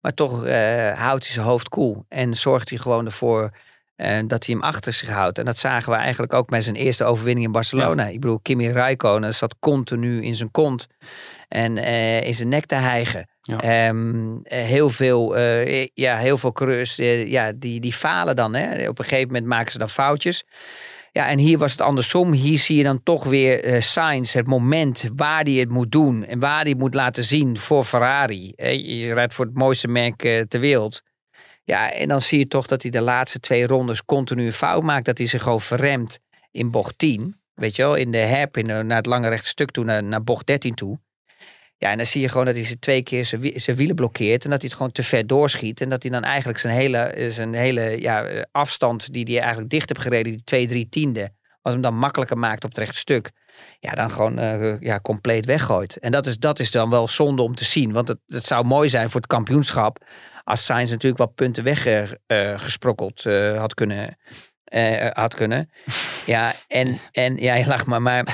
[0.01, 2.05] Maar toch eh, houdt hij zijn hoofd koel.
[2.09, 3.57] En zorgt hij gewoon ervoor
[4.00, 5.38] eh, dat hij hem achter zich houdt.
[5.38, 8.06] En dat zagen we eigenlijk ook met zijn eerste overwinning in Barcelona.
[8.06, 10.86] Ik bedoel, Kimi Räikkönen zat continu in zijn kont.
[11.48, 13.28] En eh, in zijn nek te hijgen.
[13.40, 13.60] Ja.
[13.60, 18.54] Ehm, eh, heel, veel, eh, ja, heel veel coureurs eh, ja, die, die falen dan.
[18.54, 18.88] Hè.
[18.88, 20.44] Op een gegeven moment maken ze dan foutjes.
[21.12, 22.32] Ja, en hier was het andersom.
[22.32, 26.24] Hier zie je dan toch weer uh, Sainz, het moment waar hij het moet doen
[26.24, 28.52] en waar hij het moet laten zien voor Ferrari.
[28.56, 31.02] Je rijdt voor het mooiste merk uh, ter wereld.
[31.64, 34.83] Ja, en dan zie je toch dat hij de laatste twee rondes continu een fout
[34.83, 35.05] maakt.
[35.05, 36.18] Dat hij zich gewoon verremt
[36.51, 37.40] in bocht 10.
[37.55, 40.75] Weet je wel, in de in naar het lange rechte stuk toe, naar, bocht 13
[40.75, 40.99] toe.
[41.77, 44.44] Ja, en dan zie je gewoon dat hij ze twee keer zijn, wielen blokkeert.
[44.44, 45.81] En dat hij het gewoon te ver doorschiet.
[45.81, 49.88] En dat hij dan eigenlijk zijn hele, zijn hele ja, afstand die hij eigenlijk dicht
[49.88, 53.31] heeft gereden, die twee, drie tiende, wat hem dan makkelijker maakt op het rechte stuk.
[53.81, 55.96] Ja, dan gewoon uh, ja, compleet weggooit.
[55.99, 57.92] En dat is, dat is dan wel zonde om te zien.
[57.92, 60.05] Want het, het zou mooi zijn voor het kampioenschap.
[60.44, 64.18] Als Sainz natuurlijk wat punten weggesprokkeld uh, uh, had kunnen.
[65.12, 65.70] had kunnen.
[66.26, 68.03] Ja, en, en ja, je lacht maar.
[68.03, 68.24] Maar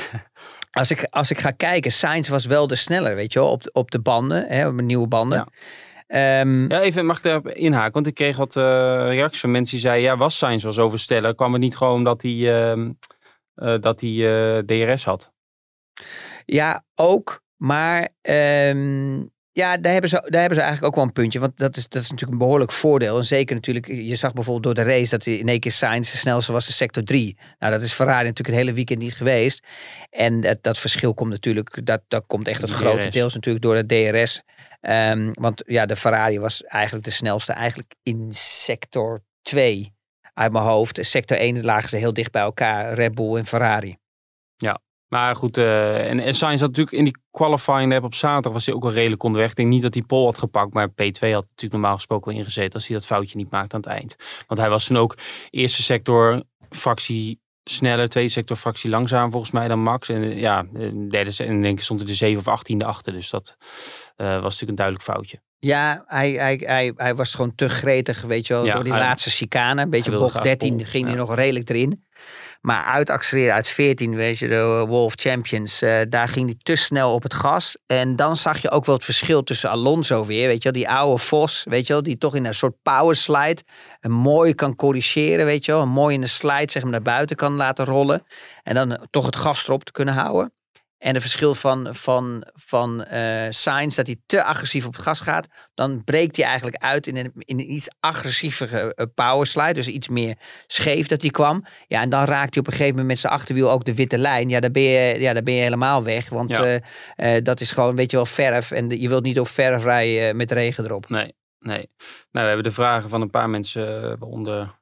[0.71, 3.71] als ik, als ik ga kijken, Sainz was wel de sneller, weet je wel, op,
[3.73, 5.39] op de banden, hè, op de nieuwe banden.
[5.39, 6.41] Ja.
[6.41, 8.63] Um, ja, even mag ik daarop inhaken, want ik kreeg wat uh,
[9.09, 11.33] reacties van mensen die zeiden, ja, was Sainz wel zo?
[11.35, 12.77] Kwam het niet gewoon omdat hij, uh,
[13.57, 15.33] uh, dat hij DRS had?
[16.45, 18.09] Ja, ook, maar
[18.69, 21.39] um, ja, daar hebben, ze, daar hebben ze eigenlijk ook wel een puntje.
[21.39, 23.19] Want dat is, dat is natuurlijk een behoorlijk voordeel.
[23.19, 26.17] En zeker natuurlijk, je zag bijvoorbeeld door de race dat in één keer Sainz de
[26.17, 27.39] snelste was in sector 3.
[27.59, 29.67] Nou, dat is Ferrari natuurlijk het hele weekend niet geweest.
[30.11, 33.87] En dat, dat verschil komt natuurlijk, dat, dat komt echt het grote deels natuurlijk door
[33.87, 34.43] de DRS.
[34.81, 39.95] Um, want ja, de Ferrari was eigenlijk de snelste eigenlijk in sector 2
[40.35, 40.99] uit mijn hoofd.
[41.01, 43.97] Sector 1 lagen ze heel dicht bij elkaar, Red Bull en Ferrari.
[44.57, 48.53] Ja, maar goed, uh, en, en Sainz had natuurlijk in die qualifying lap op zaterdag
[48.53, 49.51] was hij ook wel redelijk onderweg.
[49.51, 52.41] Ik denk niet dat hij Pol had gepakt, maar P2 had natuurlijk normaal gesproken wel
[52.41, 54.17] ingezet als hij dat foutje niet maakt aan het eind.
[54.47, 55.17] Want hij was toen ook
[55.51, 57.41] eerste sector fractie
[57.71, 60.09] sneller, tweede sector fractie langzaam volgens mij dan Max.
[60.09, 60.67] En ja,
[61.09, 63.13] derde en denk ik stond er de 7 of 18e achter.
[63.13, 63.57] Dus dat
[64.17, 65.41] uh, was natuurlijk een duidelijk foutje.
[65.59, 68.93] Ja, hij, hij, hij, hij was gewoon te gretig, weet je wel, ja, door die
[68.93, 69.83] hij, laatste chicane.
[69.83, 71.11] Een beetje bocht 13 ging ja.
[71.11, 72.05] hij nog redelijk erin.
[72.67, 77.15] Maar uitaccelereren uit 14, weet je, de Wolf Champions, uh, daar ging hij te snel
[77.15, 77.77] op het gas.
[77.87, 80.91] En dan zag je ook wel het verschil tussen Alonso weer, weet je wel, die
[80.91, 83.63] oude Vos, weet je wel, die toch in een soort power slide
[84.01, 87.03] een mooi kan corrigeren, weet je wel, een mooi in de slide zeg maar naar
[87.03, 88.23] buiten kan laten rollen.
[88.63, 90.56] En dan toch het gas erop te kunnen houden.
[90.99, 95.21] En het verschil van, van, van uh, Sainz, dat hij te agressief op het gas
[95.21, 95.49] gaat.
[95.75, 99.73] Dan breekt hij eigenlijk uit in een, in een iets agressievere uh, power slide.
[99.73, 101.65] Dus iets meer scheef dat hij kwam.
[101.87, 104.19] Ja, en dan raakt hij op een gegeven moment met zijn achterwiel ook de witte
[104.19, 104.49] lijn.
[104.49, 106.29] Ja, dan ben je, ja, dan ben je helemaal weg.
[106.29, 106.81] Want ja.
[107.17, 108.71] uh, dat is gewoon, weet je wel, verf.
[108.71, 111.09] En de, je wilt niet op verf rijden met regen erop.
[111.09, 111.89] Nee, nee.
[111.97, 114.75] Nou, we hebben de vragen van een paar mensen onder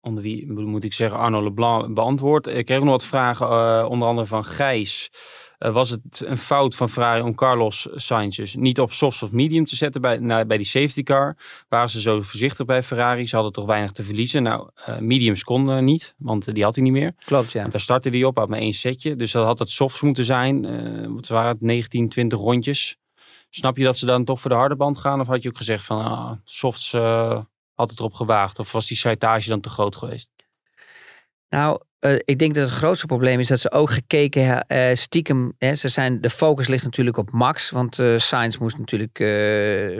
[0.00, 2.46] onder wie moet ik zeggen Arno Leblanc beantwoord.
[2.46, 5.10] Ik kreeg nog wat vragen, onder andere van Gijs.
[5.60, 9.30] Uh, was het een fout van Ferrari om Carlos Sainz dus niet op soft of
[9.30, 11.36] medium te zetten bij, bij die safety car?
[11.68, 13.26] Waren ze zo voorzichtig bij Ferrari?
[13.26, 14.42] Ze hadden toch weinig te verliezen.
[14.42, 17.14] Nou, uh, mediums kon niet, want die had hij niet meer.
[17.24, 17.68] Klopt, ja.
[17.68, 19.16] Daar startte hij op, had maar één setje.
[19.16, 21.14] Dus dat had het softs moeten zijn.
[21.14, 22.96] wat waren het, 19, 20 rondjes.
[23.50, 25.20] Snap je dat ze dan toch voor de harde band gaan?
[25.20, 26.92] Of had je ook gezegd van ah, softs
[27.74, 28.58] had het erop gewaagd?
[28.58, 30.30] Of was die slijtage dan te groot geweest?
[31.48, 35.52] Nou, uh, ik denk dat het grootste probleem is dat ze ook gekeken uh, stiekem.
[35.58, 37.70] Hè, ze zijn, de focus ligt natuurlijk op Max.
[37.70, 39.18] Want uh, Sainz moest natuurlijk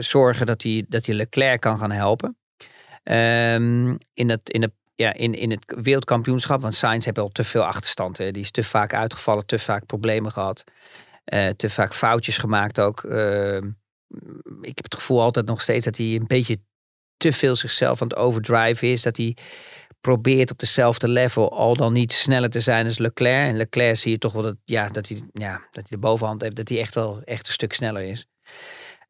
[0.03, 2.37] zorgen dat hij, dat hij Leclerc kan gaan helpen.
[3.03, 6.61] Um, in, het, in, het, ja, in, in het wereldkampioenschap.
[6.61, 8.17] Want Sainz heeft al te veel achterstand.
[8.17, 8.31] Hè.
[8.31, 10.63] Die is te vaak uitgevallen, te vaak problemen gehad.
[11.55, 13.03] te vaak foutjes gemaakt ook.
[13.03, 13.67] Ehm,
[14.61, 16.59] ik heb het gevoel altijd nog steeds dat hij een beetje
[17.17, 19.01] te veel zichzelf aan het overdrive is.
[19.01, 19.37] Dat hij
[20.01, 23.47] probeert op dezelfde level al dan niet sneller te zijn als Leclerc.
[23.47, 26.41] En Leclerc zie je toch wel dat, ja, dat, hij, ja, dat hij de bovenhand
[26.41, 26.55] heeft.
[26.55, 28.25] Dat hij echt wel echt een stuk sneller is.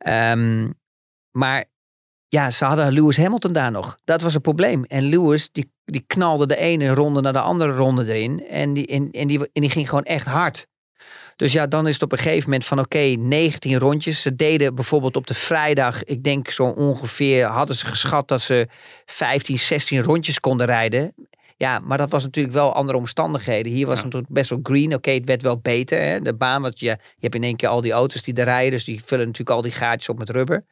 [0.08, 0.73] Um,
[1.32, 1.65] maar
[2.27, 3.97] ja, ze hadden Lewis Hamilton daar nog.
[4.04, 4.84] Dat was het probleem.
[4.84, 8.47] En Lewis die, die knalde de ene ronde naar de andere ronde erin.
[8.47, 10.67] En die, en, en, die, en die ging gewoon echt hard.
[11.41, 14.21] Dus ja, dan is het op een gegeven moment van oké, okay, 19 rondjes.
[14.21, 18.67] Ze deden bijvoorbeeld op de vrijdag, ik denk zo ongeveer, hadden ze geschat dat ze
[19.06, 21.13] 15, 16 rondjes konden rijden.
[21.58, 23.71] Ja, maar dat was natuurlijk wel andere omstandigheden.
[23.71, 24.04] Hier was ja.
[24.04, 24.86] het natuurlijk best wel green.
[24.86, 26.01] Oké, okay, het werd wel beter.
[26.01, 26.19] Hè?
[26.19, 28.71] De baan, want je, je hebt in één keer al die auto's die er rijden.
[28.71, 30.65] Dus die vullen natuurlijk al die gaatjes op met rubber.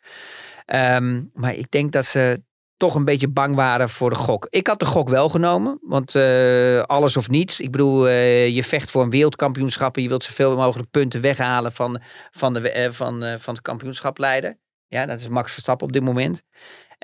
[0.66, 2.42] Um, maar ik denk dat ze
[2.80, 4.48] toch een beetje bang waren voor de gok.
[4.50, 7.60] Ik had de gok wel genomen, want uh, alles of niets.
[7.60, 11.72] Ik bedoel, uh, je vecht voor een wereldkampioenschap en je wilt zoveel mogelijk punten weghalen
[11.72, 14.58] van, van, de, uh, van, van de kampioenschapleider.
[14.88, 16.44] Ja, dat is Max Verstappen op dit moment.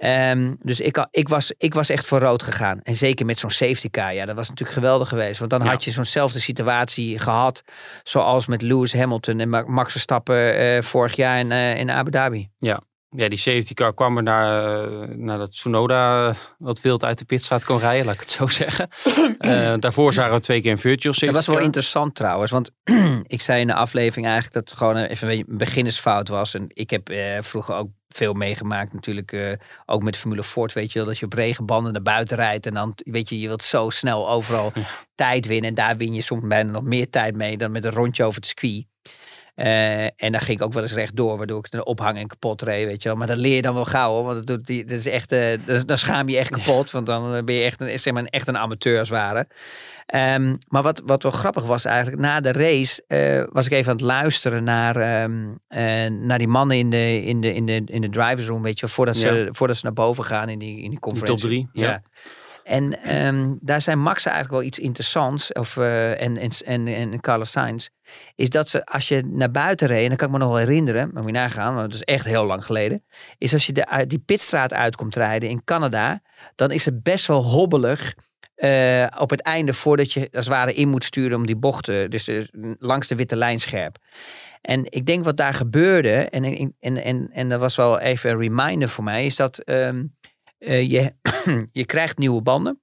[0.03, 2.79] Um, dus ik, ik, was, ik was echt voor rood gegaan.
[2.83, 4.13] En zeker met zo'n safety car.
[4.13, 5.39] Ja, dat was natuurlijk geweldig geweest.
[5.39, 5.69] Want dan ja.
[5.69, 7.63] had je zo'nzelfde situatie gehad.
[8.03, 12.49] Zoals met Lewis Hamilton en Max Verstappen vorig jaar in, in Abu Dhabi.
[12.59, 12.81] Ja,
[13.15, 17.79] ja, die safety car kwam er naar, nadat Tsunoda wat wild uit de pitstraat kon
[17.79, 18.89] rijden, laat ik het zo zeggen.
[19.37, 21.65] Eh, daarvoor zagen we twee keer een virtual safety Dat was wel car.
[21.65, 22.71] interessant trouwens, want
[23.35, 26.53] ik zei in de aflevering eigenlijk dat het gewoon even een beginnersfout was.
[26.53, 29.51] En ik heb eh, vroeger ook veel meegemaakt natuurlijk, eh,
[29.85, 32.73] ook met Formule Ford, weet je wel, dat je op regenbanden naar buiten rijdt en
[32.73, 34.73] dan, weet je, je wilt zo snel overal
[35.15, 35.69] tijd winnen.
[35.69, 38.35] En daar win je soms bijna nog meer tijd mee dan met een rondje over
[38.35, 38.85] het circuit.
[39.55, 42.61] Eh, en dan ging ik ook wel eens rechtdoor, waardoor ik de ophang en kapot
[42.61, 43.17] reed, weet je wel.
[43.17, 45.31] Maar dat leer je dan wel gauw, hoor, want dat, doet die, dat is echt,
[45.31, 48.13] eh, dat dan schaam je echt kapot, want dan eh, ben je echt een, zeg
[48.13, 49.47] maar, echt een amateur als het ware.
[50.05, 53.03] Ehm, maar wat, wat wel grappig was eigenlijk, na de race
[53.51, 57.41] was ik even aan het luisteren naar, ehm, eh, naar die mannen in de, in,
[57.41, 59.93] de, in, de, in de drivers room, weet je wel, voordat, ze, voordat ze naar
[59.93, 61.41] boven gaan in die, in die conferentie.
[61.41, 62.01] top drie, ja.
[62.65, 67.19] En ehm, daar zijn Max eigenlijk wel iets interessants, of, eh, en, en, en, en
[67.19, 67.87] Carlos Sainz,
[68.35, 70.57] is dat ze, als je naar buiten reed, en dat kan ik me nog wel
[70.57, 73.03] herinneren, maar moet je nagaan, want het is echt heel lang geleden,
[73.37, 76.21] is als je de, die pitstraat uitkomt rijden in Canada,
[76.55, 78.15] dan is het best wel hobbelig
[78.55, 82.09] eh, op het einde voordat je als het ware in moet sturen om die bochten,
[82.09, 82.43] dus eh,
[82.77, 83.97] langs de witte lijn scherp.
[84.61, 88.29] En ik denk wat daar gebeurde, en, en, en, en, en dat was wel even
[88.29, 90.03] een reminder voor mij, is dat ehm,
[90.57, 91.13] eh, je,
[91.71, 92.79] je krijgt nieuwe banden.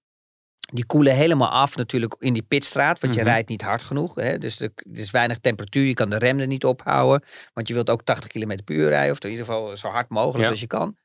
[0.73, 3.29] Die koelen helemaal af natuurlijk in die pitstraat, want je Mhm.
[3.31, 4.15] rijdt niet hard genoeg.
[4.15, 4.39] Hè?
[4.39, 7.29] Dus er, er is weinig temperatuur, je kan de rem er niet ophouden.
[7.53, 10.09] Want je wilt ook 80 km per uur rijden, of in ieder geval zo hard
[10.09, 10.51] mogelijk Ja.
[10.51, 10.97] als je kan.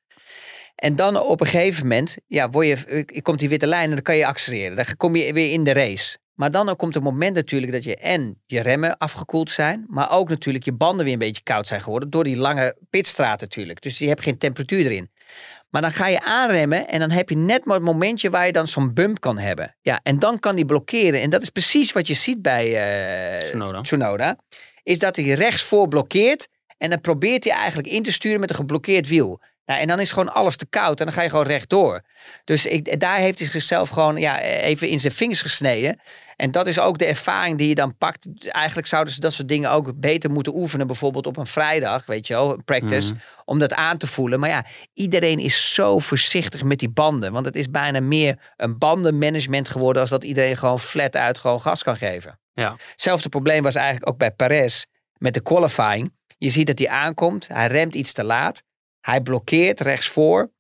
[0.75, 4.01] En dan op een gegeven moment, ja, word je, komt die witte lijn en dan
[4.01, 4.75] kan je accelereren.
[4.75, 6.17] Dan kom je weer in de race.
[6.34, 10.30] Maar dan komt het moment natuurlijk dat je en je remmen afgekoeld zijn, maar ook
[10.30, 13.82] natuurlijk je banden weer een beetje koud zijn geworden door die lange pitstraat natuurlijk.
[13.82, 15.12] Dus je hebt geen temperatuur erin.
[15.69, 18.51] Maar dan ga je aanremmen en dan heb je net maar het momentje waar je
[18.51, 19.75] dan zo'n bump kan hebben.
[19.82, 21.21] Ja, en dan kan die blokkeren.
[21.21, 23.82] En dat is precies wat je ziet bij eh, Tsunoda.
[23.82, 24.38] Tsunoda.
[24.84, 28.56] Is dat hij rechtsvoor blokkeert en dan probeert hij eigenlijk in te sturen met een
[28.56, 29.41] geblokkeerd wiel.
[29.65, 32.01] Nou, en dan is gewoon alles te koud en dan ga je gewoon rechtdoor.
[32.43, 35.99] Dus ik, daar heeft hij zichzelf gewoon ja, even in zijn vingers gesneden.
[36.38, 38.28] En dat is ook de ervaring die je dan pakt.
[38.50, 40.88] Eigenlijk zouden ze dat soort dingen ook beter moeten oefenen.
[40.88, 43.13] Bijvoorbeeld op een vrijdag, weet je wel, een practice.
[43.13, 43.21] Mhm.
[43.45, 44.39] Om dat aan te voelen.
[44.39, 47.32] Maar ja, iedereen is zo voorzichtig met die banden.
[47.32, 50.02] Want het is bijna meer een bandenmanagement geworden.
[50.02, 52.39] Als dat iedereen gewoon flat uit gewoon gas kan geven.
[52.54, 52.76] Ja.
[52.91, 54.84] Hetzelfde probleem was eigenlijk ook bij Perez
[55.17, 56.13] met de qualifying.
[56.38, 57.47] Je ziet dat hij aankomt.
[57.47, 58.63] Hij remt iets te laat.
[59.00, 60.52] Hij blokkeert rechtsvoor.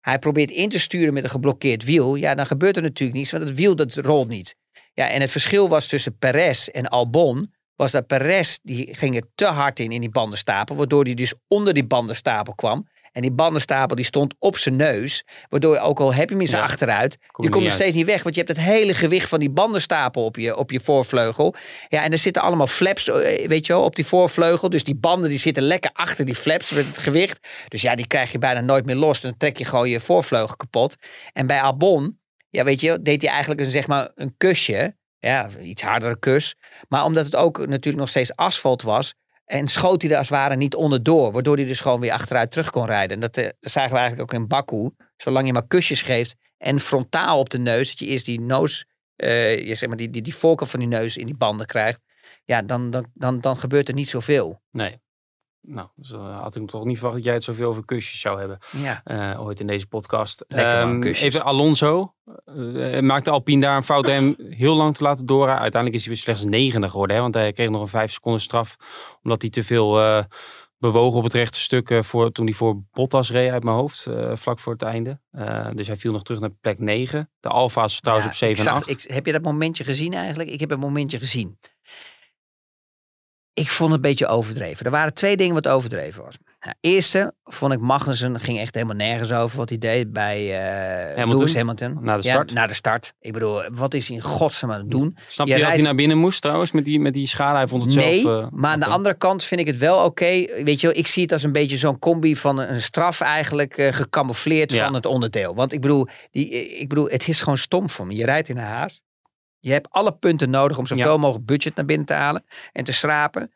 [0.00, 2.14] Hij probeert in te sturen met een geblokkeerd wiel.
[2.14, 4.56] Ja, dan gebeurt er natuurlijk niets, want het wiel dat rolt niet.
[4.92, 9.24] Ja, en het verschil was tussen Perez en Albon, was dat Perez, die ging er
[9.34, 12.88] te hard in, in die bandenstapel, waardoor hij dus onder die bandenstapel kwam.
[13.12, 16.40] En die bandenstapel die stond op zijn neus, waardoor je ook al heb je hem
[16.40, 18.66] in zijn Ja, achteruit, kom je komt nog steeds niet weg, want je hebt het
[18.66, 21.54] hele gewicht van die bandenstapel op je, op je voorvleugel.
[21.88, 24.70] Ja, en er zitten allemaal flaps, eh, weet je wel, op die voorvleugel.
[24.70, 27.48] Dus die banden die zitten lekker achter die flaps met het gewicht.
[27.68, 29.20] Dus ja, die krijg je bijna nooit meer los.
[29.20, 30.96] Dan trek je gewoon je voorvleugel kapot.
[31.32, 32.19] En bij Albon,
[32.50, 34.98] ja, weet je, deed hij eigenlijk een, zeg maar, een kusje.
[35.18, 36.56] Ja, iets hardere kus.
[36.88, 39.14] Maar omdat het ook natuurlijk nog steeds asfalt was.
[39.44, 41.32] En schoot hij er als het ware niet onderdoor.
[41.32, 43.14] Waardoor hij dus gewoon weer achteruit terug kon rijden.
[43.14, 44.90] En dat, eh, zagen we eigenlijk ook in Baku.
[45.16, 47.88] Zolang je maar kusjes geeft en frontaal op de neus.
[47.88, 48.86] Dat je eerst die neus,
[49.16, 52.00] eh, je zeg maar die, die, die voorkant van die neus in die banden krijgt.
[52.44, 54.62] Ja, dan, dan, dan, dan gebeurt er niet zoveel.
[54.70, 55.00] Nee.
[55.62, 58.38] Nou, dus dan had ik toch niet verwacht dat jij het zoveel over kusjes zou
[58.38, 58.58] hebben.
[58.70, 59.00] Ja.
[59.04, 60.40] eh, ooit in deze podcast.
[60.40, 62.14] Ehm, even Alonso.
[62.44, 65.60] Eh, maakte Alpine daar een fout hem heel lang te laten doorrijden.
[65.62, 67.16] Uiteindelijk is hij weer slechts negende geworden.
[67.16, 68.76] Hè, want hij kreeg nog een vijf seconden straf.
[69.22, 70.24] Omdat hij te veel eh,
[70.78, 71.90] bewogen op het rechte stuk.
[71.90, 74.06] eh, voor, toen hij voor Bottas reed uit mijn hoofd.
[74.06, 75.20] eh, vlak voor het einde.
[75.30, 77.30] Eh, dus hij viel nog terug naar plek 9.
[77.40, 79.04] De Alfa's trouwens Ja, op 7 ik en zag- 8.
[79.04, 80.50] ik- heb je dat momentje gezien eigenlijk?
[80.50, 81.58] Ik heb het momentje gezien.
[83.60, 84.84] Ik vond het een beetje overdreven.
[84.84, 86.34] Er waren twee dingen wat overdreven was.
[86.60, 91.06] Nou, eerste vond ik Magnussen ging echt helemaal nergens over wat hij deed bij eh
[91.16, 91.36] Hamilton?
[91.36, 91.98] Lewis Hamilton.
[92.00, 92.52] Na de Ja, start.
[92.52, 93.12] na de start.
[93.20, 95.16] Ik bedoel, wat is hij in godsnaam aan het doen?
[95.28, 97.56] Snap je dat hij naar binnen moest trouwens met die, met die schade?
[97.56, 98.42] Hij vond het nee, zelf...
[98.42, 100.44] eh, maar aan de andere kant vind ik het wel oké.
[100.64, 103.76] Weet je wel, ik zie het als een beetje zo'n combi van een straf eigenlijk
[103.78, 104.84] eh, gecamoufleerd Ja.
[104.84, 105.54] van het onderdeel.
[105.54, 108.14] Want ik bedoel, die, ik bedoel, het is gewoon stom voor me.
[108.14, 109.00] Je rijdt in een haas.
[109.60, 111.16] Je hebt alle punten nodig om zoveel Ja.
[111.16, 113.52] mogelijk budget naar binnen te halen en te schrapen.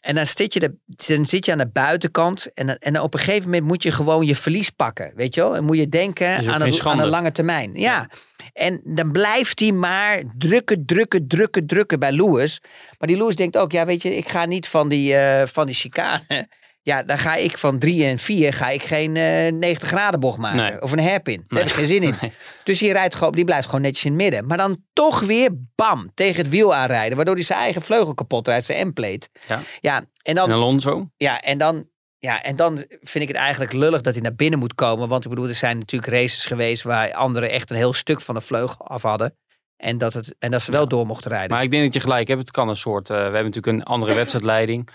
[0.00, 3.20] En dan zit je, de, dan zit je aan de buitenkant en, en op een
[3.20, 5.12] gegeven moment moet je gewoon je verlies pakken.
[5.14, 5.56] Weet je wel?
[5.56, 7.74] En moet je denken aan een, aan een lange termijn.
[7.74, 8.10] Ja.
[8.52, 12.60] En dan blijft hij maar drukken, drukken, drukken, drukken bij Lewis.
[12.98, 15.66] Maar die Lewis denkt ook, ja weet je, ik ga niet van die, eh, van
[15.66, 16.48] die chicane.
[16.82, 20.38] Ja, dan ga ik van 3 en 4 ga ik geen eh 90 graden bocht
[20.38, 20.58] maken.
[20.58, 20.82] Nee.
[20.82, 21.44] Of een hairpin.
[21.48, 22.14] Daar heb ik geen zin in.
[22.20, 22.32] Nee.
[22.64, 24.46] Dus die, rijdt gewoon, die blijft gewoon netjes in het midden.
[24.46, 27.16] Maar dan toch weer bam, tegen het wiel aanrijden.
[27.16, 29.28] Waardoor hij zijn eigen vleugel kapot rijdt, zijn M-plate.
[29.48, 29.60] Ja.
[29.80, 31.10] ja, en dan, En Alonso?
[31.16, 31.88] ja, en dan
[32.18, 35.08] ja, en dan vind ik het eigenlijk lullig dat hij naar binnen moet komen.
[35.08, 38.34] Want ik bedoel, er zijn natuurlijk races geweest waar anderen echt een heel stuk van
[38.34, 39.36] de vleugel af hadden.
[39.76, 41.50] En dat, het, en dat ze wel door mochten rijden.
[41.50, 42.40] Maar ik denk dat je gelijk hebt.
[42.40, 43.10] Het kan een soort.
[43.10, 44.88] eh, we hebben natuurlijk een andere wedstrijdleiding.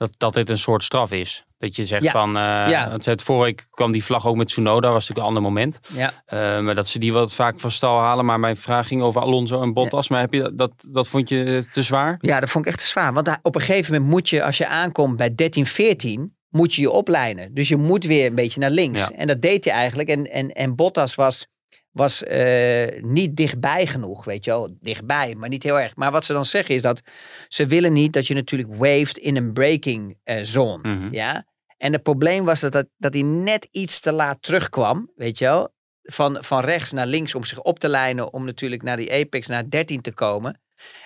[0.00, 1.44] Dat, dat dit een soort straf is.
[1.58, 2.10] Dat je zegt Ja.
[2.10, 2.36] van.
[2.36, 2.96] eh Ja.
[3.00, 4.90] het vorige week kwam die vlag ook met Tsunoda.
[4.92, 5.80] was natuurlijk een ander moment.
[5.92, 6.12] ja.
[6.26, 8.24] Eh, maar dat ze die wat vaak van stal halen.
[8.24, 10.08] Maar mijn vraag ging over Alonso en Bottas.
[10.08, 12.16] Maar heb je dat, dat, dat vond je te zwaar?
[12.20, 13.12] ja, dat vond ik echt te zwaar.
[13.12, 16.80] Want op een gegeven moment moet je, als je aankomt bij 13, 14, moet je
[16.80, 17.54] je oplijnen.
[17.54, 19.10] Dus je moet weer een beetje naar links.
[19.10, 20.08] En dat deed hij eigenlijk.
[20.08, 21.46] En, en, en Bottas was,
[21.90, 24.76] was eh, niet dichtbij genoeg, weet je wel.
[24.80, 25.96] Dichtbij, maar niet heel erg.
[25.96, 27.00] Maar wat ze dan zeggen is dat
[27.48, 30.88] ze willen niet dat je natuurlijk waved in een braking eh, zone.
[30.88, 31.14] Mhm.
[31.14, 31.46] Ja.
[31.76, 35.44] En het probleem was dat, dat, dat hij net iets te laat terugkwam, weet je
[35.44, 35.74] wel.
[36.02, 39.46] Van, van rechts naar links om zich op te lijnen, om natuurlijk naar die apex,
[39.46, 40.60] naar 13 te komen.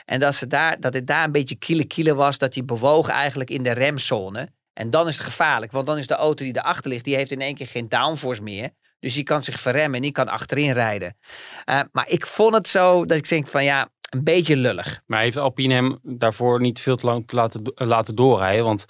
[0.04, 3.08] En dat, ze daar, dat het daar een beetje kiele kiele was, dat hij bewoog
[3.08, 4.48] eigenlijk in de remzone.
[4.72, 7.30] En dan is het gevaarlijk, want dan is de auto die erachter ligt, die heeft
[7.30, 8.70] in één keer geen downforce meer.
[9.04, 11.16] Dus die kan zich verremmen en die kan achterin rijden.
[11.64, 15.02] Eh, maar ik vond het zo dat ik denk van ja, een beetje lullig.
[15.06, 18.64] Maar heeft Alpine hem daarvoor niet veel te lang te laten, eh, laten doorrijden?
[18.64, 18.84] Want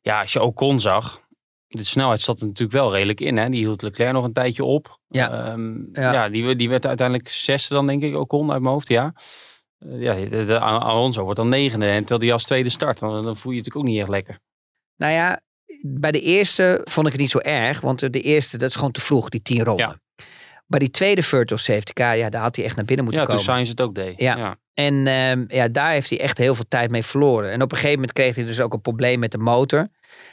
[0.00, 1.20] ja, als je Ocon zag,
[1.66, 3.36] de snelheid zat er natuurlijk wel redelijk in.
[3.36, 3.48] Hè?
[3.48, 4.98] Die hield Leclerc nog een tijdje op.
[5.08, 5.46] Ja.
[5.46, 6.12] Ehm, Ja.
[6.12, 6.28] ja.
[6.28, 9.14] die, die werd uiteindelijk zesde dan denk ik, Ocon uit mijn hoofd, ja.
[9.78, 11.86] Eh, ja, de, de- Alonso wordt dan negende.
[11.86, 14.08] En terwijl die als tweede start, dan, dan voel je je natuurlijk ook niet echt
[14.08, 14.38] lekker.
[14.96, 15.40] Nou ja,
[15.82, 18.90] bij de eerste vond ik het niet zo erg, want de eerste, dat is gewoon
[18.92, 20.02] te vroeg, die tien ronden.
[20.66, 23.28] Bij die tweede virtual safety car, ja, daar had hij echt naar binnen moeten Ja,
[23.28, 23.52] toen komen.
[23.52, 24.20] Sainz het ook deed.
[24.20, 24.56] Ja.
[24.74, 27.50] En ehm, ja, daar heeft hij echt heel veel tijd mee verloren.
[27.50, 29.88] En op een gegeven moment kreeg hij dus ook een probleem met de motor.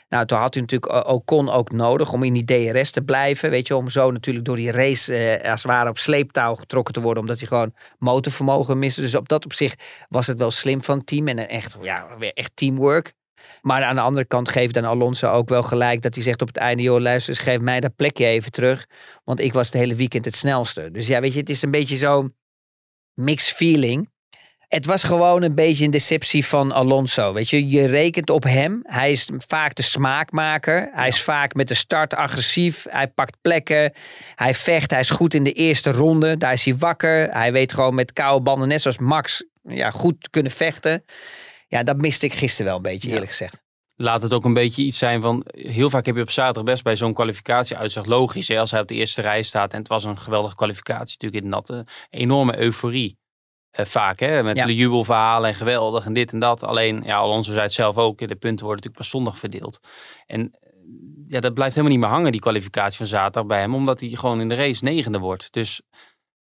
[0.10, 3.50] Nou, toen had hij natuurlijk O- Ocon ook nodig om in die DRS te blijven.
[3.50, 6.94] Weet je, om zo natuurlijk door die race eh, als het ware op sleeptouw getrokken
[6.94, 7.22] te worden.
[7.24, 9.02] Omdat hij gewoon motorvermogen miste.
[9.02, 11.28] Dus op dat opzicht was het wel slim van het team.
[11.28, 13.14] En een echt, ja, weer echt teamwork.
[13.62, 16.48] Maar aan de andere kant geeft dan Alonso ook wel gelijk dat hij zegt op
[16.48, 18.88] het einde: joh, luister, eens, geef mij dat plekje even terug.
[19.24, 20.90] Want ik was het hele weekend het snelste.
[20.92, 22.30] Dus ja, weet je, het is een beetje zo
[23.14, 24.10] mixed feeling.
[24.68, 27.34] Het was gewoon een beetje een deceptie van Alonso.
[27.34, 28.80] Weet je, je rekent op hem.
[28.84, 30.90] Hij is vaak de smaakmaker.
[30.94, 32.86] Hij is vaak met de start agressief.
[32.90, 33.94] Hij pakt plekken.
[34.36, 34.92] Hij vecht.
[34.92, 36.38] Hij is goed in de eerste ronde.
[36.38, 37.30] Daar is hij wakker.
[37.32, 41.04] Hij weet gewoon met koude banden, net zoals Max, ja, goed kunnen vechten.
[41.72, 43.14] Ja, dat miste ik gisteren wel een beetje, Ja.
[43.14, 43.62] eerlijk gezegd.
[43.96, 45.44] Laat het ook een beetje iets zijn van...
[45.48, 48.48] Heel vaak heb je op zaterdag best bij zo'n kwalificatie uitzicht logisch.
[48.48, 51.18] Hè, als hij op de eerste rij staat en het was een geweldige kwalificatie.
[51.20, 51.86] Natuurlijk in natte.
[52.10, 53.18] Enorme euforie.
[53.72, 54.66] Eh, vaak hè, met Ja.
[54.66, 56.64] de jubelverhalen en geweldig en dit en dat.
[56.64, 58.18] Alleen, ja, Alonso zei het zelf ook.
[58.18, 59.80] De punten worden natuurlijk pas zondag verdeeld.
[60.26, 60.52] En
[61.28, 63.76] ja, dat blijft helemaal niet meer hangen, die kwalificatie van zaterdag bij hem.
[63.76, 65.54] Omdat hij gewoon in de race negende wordt.
[65.54, 65.82] Dus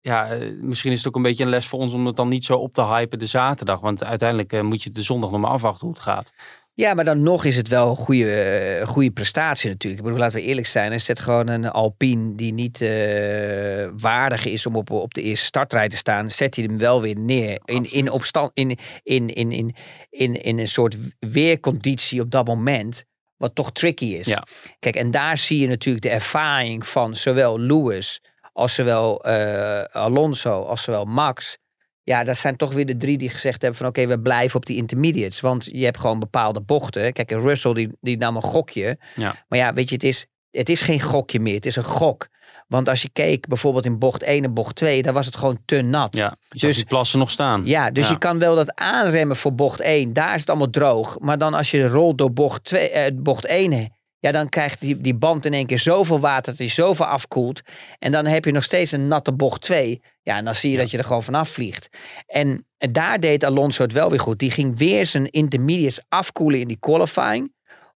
[0.04, 2.30] ja, eh, misschien is het ook een beetje een les voor ons om het dan
[2.30, 3.80] niet zo op te hypen de zaterdag.
[3.80, 6.32] Want uiteindelijk eh, moet je de zondag nog maar afwachten hoe het gaat.
[6.76, 10.02] Ja, maar dan nog is het wel een goede, eh, goede prestatie natuurlijk.
[10.02, 10.92] Ik bedoel, laten we eerlijk zijn.
[10.92, 15.46] Er zit gewoon een Alpine die niet eh, waardig is om op, op de eerste
[15.46, 16.30] startrij te staan.
[16.30, 17.62] Zet hij hem wel weer neer.
[17.66, 19.76] In, in, opstand, in, in, in, in,
[20.10, 23.04] in, in een soort weerconditie op dat moment.
[23.38, 24.28] Wat toch tricky is.
[24.28, 24.44] Ja.
[24.80, 28.22] Kijk, en daar zie je natuurlijk de ervaring van zowel Lewis
[28.54, 31.58] als zowel eh, Alonso als zowel Max.
[32.04, 34.66] Ja, dat zijn toch weer de drie die gezegd hebben van oké, we blijven op
[34.66, 35.40] die intermediates.
[35.40, 37.14] Want je hebt gewoon bepaalde bochten.
[37.14, 38.98] Kijk, Russell die, die nam een gokje.
[39.16, 39.36] Ja.
[39.48, 41.56] Maar ja, weet je, het is, het is geen gokje meer.
[41.56, 42.28] Het is een gok.
[42.68, 45.60] Want als je keek bijvoorbeeld in bocht 1 en bocht 2, daar was het gewoon
[45.66, 46.16] te nat.
[46.16, 47.62] Ja, Dus- die plassen nog staan.
[47.66, 48.12] Ja, dus Ja.
[48.12, 50.14] je kan wel dat aanremmen voor bocht 1.
[50.14, 51.20] Daar is het allemaal droog.
[51.20, 55.02] Maar dan als je rolt door bocht, 2, eh, bocht 1, ja, dan krijgt die,
[55.02, 57.62] die band in één keer zoveel water dat hij zoveel afkoelt.
[58.00, 60.02] En dan heb je nog steeds een natte bocht 2.
[60.22, 61.90] Ja, en dan zie je dat je er gewoon vanaf vliegt.
[62.28, 64.40] En, en daar deed Alonso het wel weer goed.
[64.40, 67.53] Die ging weer zijn intermediates afkoelen in die qualifying.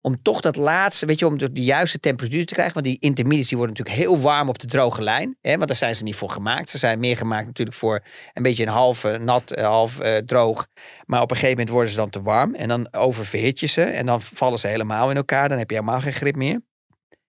[0.08, 2.74] Om toch dat laatste, weet je, om de, juiste temperatuur te krijgen.
[2.74, 5.38] Want die intermediates die worden natuurlijk heel warm op de droge lijn.
[5.42, 6.70] Hè, want daar zijn ze niet voor gemaakt.
[6.70, 10.18] Ze zijn meer gemaakt natuurlijk voor een beetje een half eh, nat, eh, half eh,
[10.18, 10.68] droog.
[11.06, 12.56] Maar op een gegeven moment worden ze dan te warm.
[12.56, 13.82] En dan oververhit je ze.
[13.82, 15.50] En dan vallen ze helemaal in elkaar.
[15.50, 16.62] Dan heb je helemaal geen grip meer.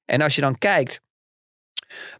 [0.04, 1.00] En als je dan kijkt,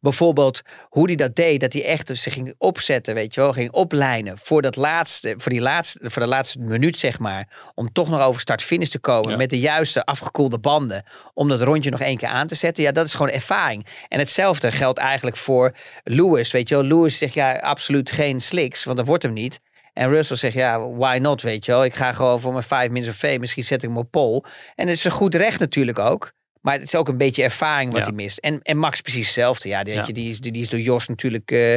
[0.01, 3.53] bijvoorbeeld hoe hij dat deed, dat hij echt dus zich ging opzetten, weet je wel,
[3.53, 7.93] ging oplijnen voor dat laatste, voor die laatste, voor de laatste minuut zeg maar, om
[7.93, 9.37] toch nog over start-finish te komen Ja.
[9.37, 11.05] met de juiste afgekoelde banden,
[11.35, 12.83] om dat rondje nog één keer aan te zetten.
[12.83, 13.87] Ja, dat is gewoon ervaring.
[14.09, 16.85] En hetzelfde geldt eigenlijk voor Lewis, weet je wel.
[16.85, 19.61] Lewis zegt ja, absoluut geen slicks, want dat wordt hem niet.
[19.93, 21.85] En Russell zegt, ja, why not, weet je wel.
[21.85, 24.45] Ik ga gewoon voor mijn 5 minus of V, misschien zet ik hem op pol.
[24.75, 26.33] En het is een goed recht natuurlijk ook.
[26.61, 28.07] Maar het is ook een beetje ervaring wat Ja.
[28.07, 28.39] hij mist.
[28.39, 29.69] En, en Max precies hetzelfde.
[29.69, 30.05] Ja, die, Ja.
[30.07, 31.75] je, die, is, die is door Jos natuurlijk eh,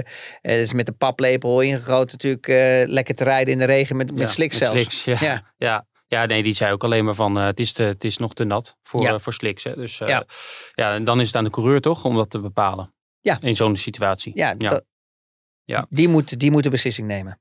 [0.62, 4.32] is met de paplepel ingegoten natuurlijk eh, lekker te rijden in de regen met, met
[4.32, 4.64] zelfs.
[4.72, 5.44] slicks, ja.
[5.58, 5.86] Ja.
[6.08, 6.26] Ja.
[6.26, 8.78] Nee, die zei ook alleen maar van, het, is te, het is nog te nat
[8.84, 9.64] voor, voor slicks.
[9.64, 9.76] Hè?
[9.76, 10.26] Dus Ja.
[10.74, 10.94] ja.
[10.94, 12.94] en dan is het aan de coureur toch om dat te bepalen.
[13.20, 13.38] Ja.
[13.42, 14.32] In zo'n situatie.
[14.36, 14.70] Ja, Ja.
[14.70, 14.84] dat-
[15.64, 15.86] Ja.
[15.90, 17.40] Die, moet, die moet de beslissing nemen.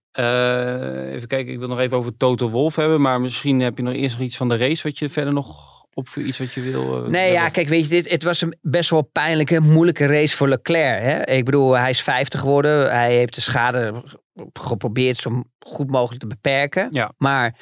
[1.15, 3.01] Even kijken, ik wil nog even over Toto Wolf hebben.
[3.01, 5.80] Maar misschien heb je nog eerst nog iets van de race wat je verder nog
[5.95, 7.05] op iets wat je wil.
[7.05, 10.37] eh, Nee, ja, kijk, weet je, dit, het was een best wel pijnlijke, moeilijke race
[10.37, 11.03] voor Leclerc.
[11.03, 11.27] Hè?
[11.27, 12.91] Ik bedoel, hij is 50 geworden.
[12.91, 14.03] Hij heeft de schade
[14.53, 16.87] geprobeerd zo goed mogelijk te beperken.
[16.91, 17.13] Ja.
[17.19, 17.57] Maar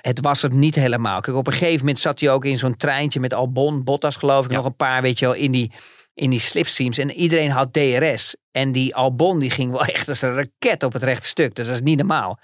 [0.00, 1.20] het was het niet helemaal.
[1.20, 4.44] Kijk, op een gegeven moment zat hij ook in zo'n treintje met Albon, Bottas geloof
[4.44, 4.56] ik, Ja.
[4.56, 5.72] nog een paar, weet je wel, in die,
[6.14, 6.98] in die slipstreams.
[6.98, 8.36] En iedereen had DRS.
[8.50, 11.54] En die Albon, die ging wel echt als een raket op het rechte stuk.
[11.54, 12.38] Dat is niet normaal.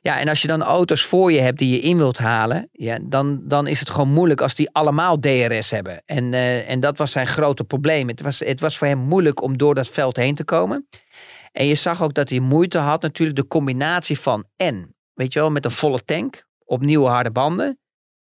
[0.00, 2.98] Ja, en als je dan auto's voor je hebt die je in wilt halen, ja,
[3.02, 6.02] dan, dan is het gewoon moeilijk als die allemaal DRS hebben.
[6.06, 8.08] En, eh, en dat was zijn grote probleem.
[8.08, 10.88] Het was, het was voor hem moeilijk om door dat veld heen te komen.
[11.52, 15.38] En je zag ook dat hij moeite had, natuurlijk de combinatie van en, weet je
[15.38, 17.81] wel, met een volle tank op nieuwe harde banden.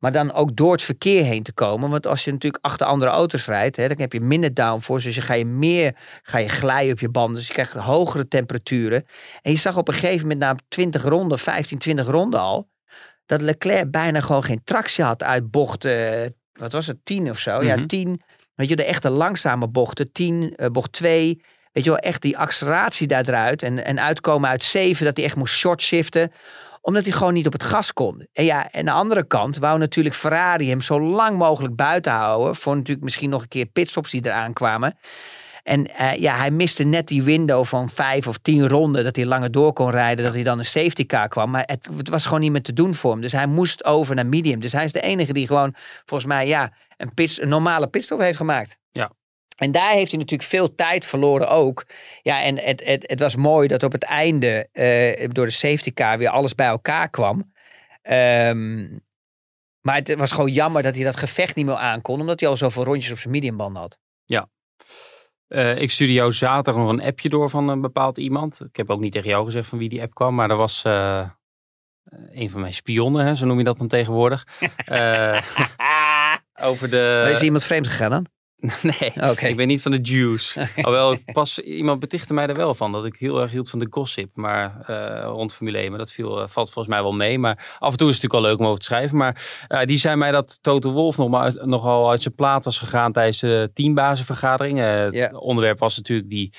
[0.06, 1.89] Maar dan ook door het verkeer heen te komen.
[1.89, 5.06] Want als je natuurlijk achter andere auto's rijdt, hè, dan heb je minder downforce.
[5.06, 7.36] Dus je ga je meer ga je glijden op je banden.
[7.36, 9.06] Dus je krijgt hogere temperaturen.
[9.41, 12.70] En je zag op een gegeven moment na 20 ronden, 15, 20 ronden al,
[13.26, 17.39] dat Leclerc bijna gewoon geen tractie had uit bocht, eh, wat was het, 10 of
[17.39, 17.64] zo.
[17.64, 17.86] Ja, Mhm.
[17.86, 18.22] 10,
[18.56, 21.41] weet je, de echte langzame bochten, 10, eh, bocht 2.
[21.72, 23.62] Weet je wel, echt die acceleratie daar eruit.
[23.62, 26.32] En, en uitkomen uit 7, dat hij echt moest short shiften
[26.86, 28.28] omdat hij gewoon niet op het gas kon.
[28.34, 32.12] En ja, en aan de andere kant wou natuurlijk Ferrari hem zo lang mogelijk buiten
[32.12, 32.56] houden.
[32.56, 34.98] Voor natuurlijk misschien nog een keer pitstops die eraan kwamen.
[35.64, 39.04] En eh, ja, hij miste net die window van vijf of tien ronden.
[39.04, 40.26] Dat hij langer door kon rijden.
[40.26, 41.52] Dat hij dan een safety car kwam.
[41.52, 43.22] Maar het, het was gewoon niet meer te doen voor hem.
[43.22, 44.60] Dus hij moest over naar medium.
[44.60, 45.76] Dus hij is de enige die gewoon,
[46.06, 48.78] volgens mij, ja, een, een normale pitstop heeft gemaakt.
[48.92, 49.12] Ja.
[49.56, 51.86] En daar heeft hij natuurlijk veel tijd verloren ook.
[52.22, 55.93] Ja, en het, het, het was mooi dat op het einde eh, door de safety
[55.93, 57.53] car weer alles bij elkaar kwam.
[58.01, 58.88] Ehm,
[59.82, 62.20] maar het was gewoon jammer dat hij dat gevecht niet meer aankon.
[62.20, 63.97] Omdat hij al zoveel rondjes op zijn mediumband had.
[65.47, 68.60] Eh, ik stuurde jou zaterdag nog een appje door van een bepaald iemand.
[68.60, 70.84] Ik heb ook niet tegen jou gezegd van wie die app kwam, maar dat was
[70.84, 71.30] eh,
[72.32, 74.47] een van mijn spionnen, hè, zo noem je dat dan tegenwoordig.
[76.70, 77.30] Over de.
[77.32, 78.28] Is iemand vreemd gegaan dan?
[78.82, 79.12] nee,
[79.49, 80.68] ik ben niet van de juice.
[80.76, 83.88] Alhoewel, pas, iemand betichtte mij er wel van dat ik heel erg hield van de
[83.89, 85.89] gossip maar, eh, rond Formule 1.
[85.89, 87.39] Maar dat viel, eh, valt volgens mij wel mee.
[87.39, 89.18] Maar af en toe is het natuurlijk wel leuk om over te schrijven.
[89.18, 92.80] Maar eh, die zei mij dat Toto Wolf nog maar nogal uit zijn plaat was
[92.80, 94.80] gegaan tijdens de teambazenvergadering.
[94.80, 96.53] Het onderwerp was natuurlijk die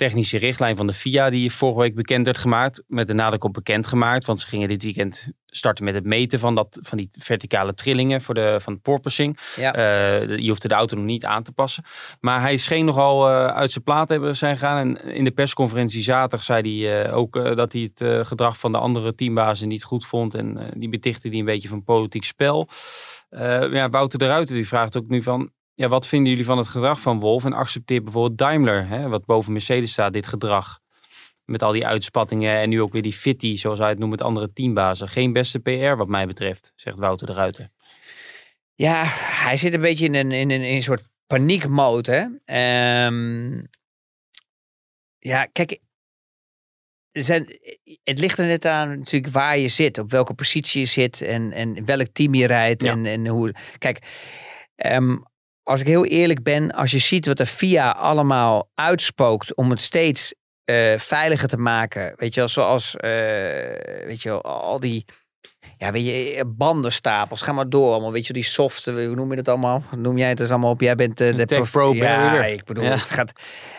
[0.00, 2.84] technische richtlijn van de FIA die vorige week bekend werd gemaakt.
[2.86, 4.24] Met de nadruk op bekend gemaakt.
[4.24, 8.22] Want ze gingen dit weekend starten met het meten van, dat, van die verticale trillingen
[8.22, 9.38] voor de, van het porpoising.
[9.56, 9.74] Ja.
[9.74, 11.84] Eh, je hoefde de auto nog niet aan te passen.
[12.20, 14.96] Maar hij scheen nogal eh, uit zijn plaat te hebben zijn gegaan.
[14.96, 18.78] En in de persconferentie zaterdag zei hij eh, ook dat hij het gedrag van de
[18.78, 20.34] andere teambazen niet goed vond.
[20.34, 22.68] En die betichtte hij een beetje van politiek spel.
[23.70, 25.50] Ja, Wouter de Ruiter die vraagt ook nu van...
[25.80, 27.44] Ja, wat vinden jullie van het gedrag van Wolf?
[27.44, 30.80] En accepteert bijvoorbeeld Daimler, hè, wat boven Mercedes staat, dit gedrag?
[31.44, 34.22] Met al die uitspattingen en nu ook weer die fitty, zoals hij het noemt, met
[34.22, 35.08] andere teambazen.
[35.08, 37.70] Geen beste PR wat mij betreft, zegt Wouter de Ruiter.
[38.74, 39.02] Ja,
[39.44, 42.12] hij zit een beetje in een, in een, in een soort paniekmode.
[42.12, 42.26] Hè?
[42.44, 43.62] Ehm,
[45.18, 45.78] ja, kijk.
[47.12, 47.58] Zijn,
[48.04, 51.52] het ligt er net aan natuurlijk waar je zit, op welke positie je zit en,
[51.52, 52.82] en in welk team je rijdt.
[52.82, 52.90] Ja.
[52.90, 53.54] En, en hoe.
[53.78, 54.02] Kijk,
[54.74, 55.16] ehm,
[55.70, 59.82] als ik heel eerlijk ben, als je ziet wat de FIA allemaal uitspookt om het
[59.82, 62.12] steeds eh, veiliger te maken.
[62.16, 63.10] Weet je wel, zoals eh,
[64.06, 65.04] weet je wel, al die
[65.80, 68.12] ja, weet je, bandenstapels, ga maar door allemaal.
[68.12, 69.82] Weet je, die soft, eh, hoe noem je dat allemaal?
[69.96, 70.80] Noem jij het dus allemaal op?
[70.80, 72.90] Jij bent eh, de Tech Pro Ja, ik bedoel, Ja.
[72.90, 73.32] het gaat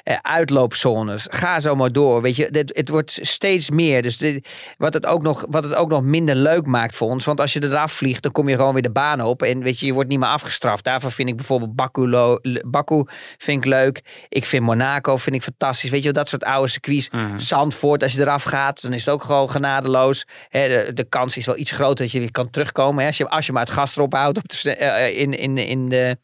[0.04, 1.28] eh, uitloopzones.
[1.30, 2.22] Ga zo maar door.
[2.22, 4.02] Weet je, het, het wordt steeds meer.
[4.02, 4.48] Dus dit,
[4.78, 7.26] wat, het ook nog, wat het ook nog minder leuk maakt voor ons.
[7.26, 9.42] Want als je eraf vliegt, dan kom je gewoon weer de baan op.
[9.42, 10.84] En weet je, je wordt niet meer afgestraft.
[10.84, 13.04] Daarvoor vind ik bijvoorbeeld Baku, lo- Baku
[13.38, 14.26] vind ik leuk.
[14.30, 15.90] Ik vind Monaco vind ik fantastisch.
[15.90, 17.10] Weet je, dat soort oude circuits.
[17.10, 17.40] Mhm.
[17.40, 20.26] Zandvoort, als je eraf gaat, dan is het ook gewoon genadeloos.
[20.52, 23.02] De kans is wel iets groter dat je kan terugkomen.
[23.02, 25.34] Hè, als, je, als je maar het gas erop houdt op de, eh, eh, in,
[25.34, 26.18] in, in, de,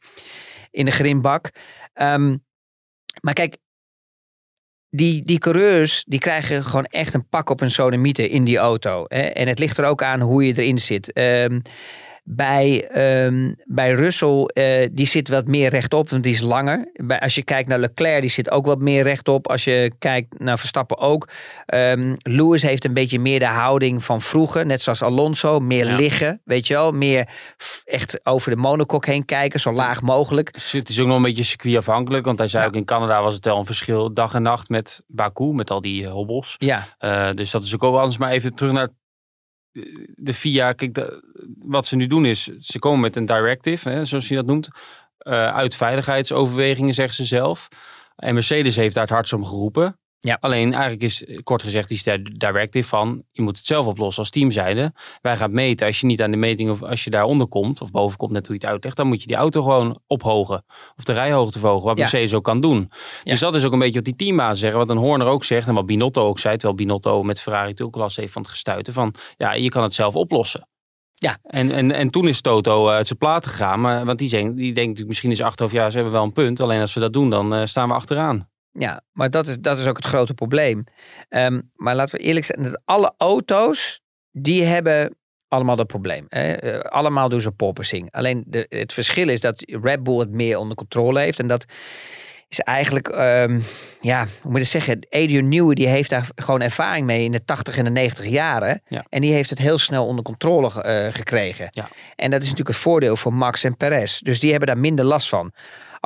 [0.71, 1.49] in de grimbak.
[1.93, 2.37] Ehm,
[3.21, 3.57] maar kijk,
[4.89, 9.05] die, die coureurs die krijgen gewoon echt een pak op een sodemieter in die auto.
[9.07, 9.21] Hè?
[9.21, 11.13] En het ligt er ook aan hoe je erin zit.
[11.13, 11.59] Ehm,
[12.29, 16.89] bij, ehm, bij Russell, eh, die zit wat meer rechtop, want die is langer.
[16.93, 19.47] Bij, als je kijkt naar Leclerc, die zit ook wat meer rechtop.
[19.47, 21.27] Als je kijkt naar Verstappen ook.
[21.65, 25.59] Ehm, Lewis heeft een beetje meer de houding van vroeger, net zoals Alonso.
[25.59, 25.95] Meer Ja.
[25.95, 26.91] liggen, weet je wel.
[26.91, 27.27] Meer
[27.85, 30.59] echt over de monokok heen kijken, zo laag mogelijk.
[30.71, 32.25] Het is ook nog een beetje circuitafhankelijk.
[32.25, 32.69] Want hij zei Ja.
[32.69, 35.53] ook in Canada was het wel een verschil dag en nacht met Baku.
[35.53, 36.55] Met al die eh, hobbels.
[36.57, 38.17] Ja, Eh, dus dat is ook wel anders.
[38.17, 38.89] Maar even terug naar
[40.15, 41.19] de, FIA, kijk,
[41.59, 44.69] wat ze nu doen is, ze komen met een directive, hè, zoals je dat noemt,
[45.17, 47.67] eh, uit veiligheidsoverwegingen, zeggen ze zelf.
[48.15, 49.99] En Mercedes heeft daar het hardst om geroepen.
[50.19, 50.37] Ja.
[50.39, 54.31] Alleen eigenlijk is, kort gezegd, die de directive van, je moet het zelf oplossen als
[54.31, 54.93] team zijnde.
[55.21, 57.91] Wij gaan meten, als je niet aan de meting of als je daaronder komt, of
[57.91, 60.65] boven komt, net hoe je het uitlegt, dan moet je die auto gewoon ophogen.
[60.95, 62.01] Of de rijhoogte verhogen, wat Ja.
[62.01, 62.91] Mercedes ook kan doen.
[63.23, 63.31] Ja.
[63.31, 65.67] Dus dat is ook een beetje wat die teambazen zeggen, wat een Horner ook zegt
[65.67, 68.51] en wat Binotto ook zei, terwijl Binotto met Ferrari natuurlijk ook last heeft van het
[68.51, 70.67] gestuiten, van ja, je kan het zelf oplossen.
[71.13, 71.37] Ja.
[71.43, 74.57] En, en, en toen is Toto eh, uit zijn platen gegaan, maar, want die, denkt,
[74.57, 77.13] die denkt misschien is achterhoofd, ja, ze hebben wel een punt, alleen als we dat
[77.13, 78.49] doen, dan eh, staan we achteraan.
[78.77, 80.83] Ja, maar dat is, dat is ook het grote probleem.
[81.29, 84.01] Ehm, maar laten we eerlijk zijn, dat alle auto's,
[84.31, 85.17] die hebben
[85.47, 86.25] allemaal dat probleem.
[86.29, 86.53] Hè?
[86.53, 88.11] Eh, allemaal doen ze porpoising.
[88.11, 91.39] Alleen de, het verschil is dat Red Bull het meer onder controle heeft.
[91.39, 91.65] En dat
[92.47, 93.59] is eigenlijk, ehm,
[94.01, 95.07] ja, hoe moet het zeggen?
[95.09, 98.81] Adrian Newey die heeft daar gewoon ervaring mee in de 80 en de 90 jaren.
[98.87, 99.05] Ja.
[99.09, 101.67] En die heeft het heel snel onder controle eh, gekregen.
[101.69, 101.89] Ja.
[102.15, 104.19] En dat is natuurlijk een voordeel voor Max en Perez.
[104.19, 105.53] Dus die hebben daar minder last van.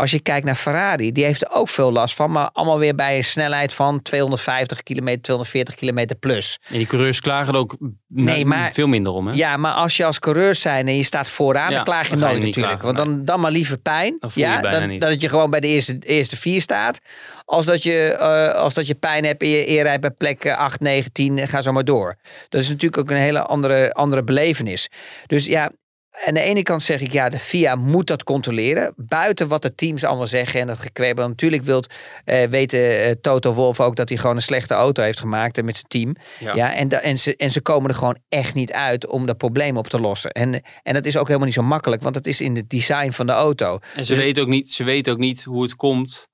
[0.01, 2.31] Als je kijkt naar Ferrari, die heeft er ook veel last van.
[2.31, 6.59] Maar allemaal weer bij een snelheid van 250 kilometer, 240 kilometer plus.
[6.67, 7.77] En die coureurs klagen er ook
[8.07, 9.33] Nee, maar- veel minder om, hè?
[9.33, 12.15] Ja, maar als je als coureur zijn en je staat vooraan, Ja, dan klaag je
[12.15, 12.55] nooit natuurlijk.
[12.55, 14.15] klagen, Want dan, dan maar liever pijn.
[14.19, 16.99] Dan ja, dan, dat je gewoon bij de eerste, eerste vier staat.
[17.45, 20.57] Als dat, je, eh, als dat je pijn hebt en je eerrijdt bij plek eh,
[20.57, 22.15] 8, 9, 10, eh, ga zo maar door.
[22.49, 24.89] Dat is natuurlijk ook een hele andere, andere belevenis.
[25.27, 25.71] Dus ja,
[26.25, 28.93] aan de ene kant zeg ik ja, de FIA moet dat controleren.
[28.95, 31.27] Buiten wat de teams allemaal zeggen en dat gekwebbel.
[31.27, 31.87] Natuurlijk wilt,
[32.25, 35.63] eh, weten eh, Toto Wolf ook dat hij gewoon een slechte auto heeft gemaakt eh,
[35.63, 36.15] met zijn team.
[36.39, 36.55] Ja.
[36.55, 36.73] Ja.
[36.75, 39.87] en, en, ze, en ze komen er gewoon echt niet uit om dat probleem op
[39.87, 40.31] te lossen.
[40.31, 43.11] En, en dat is ook helemaal niet zo makkelijk, want het is in het design
[43.11, 43.79] van de auto.
[43.95, 46.29] En ze, Dus- weten ook niet, ze weten ook niet hoe het komt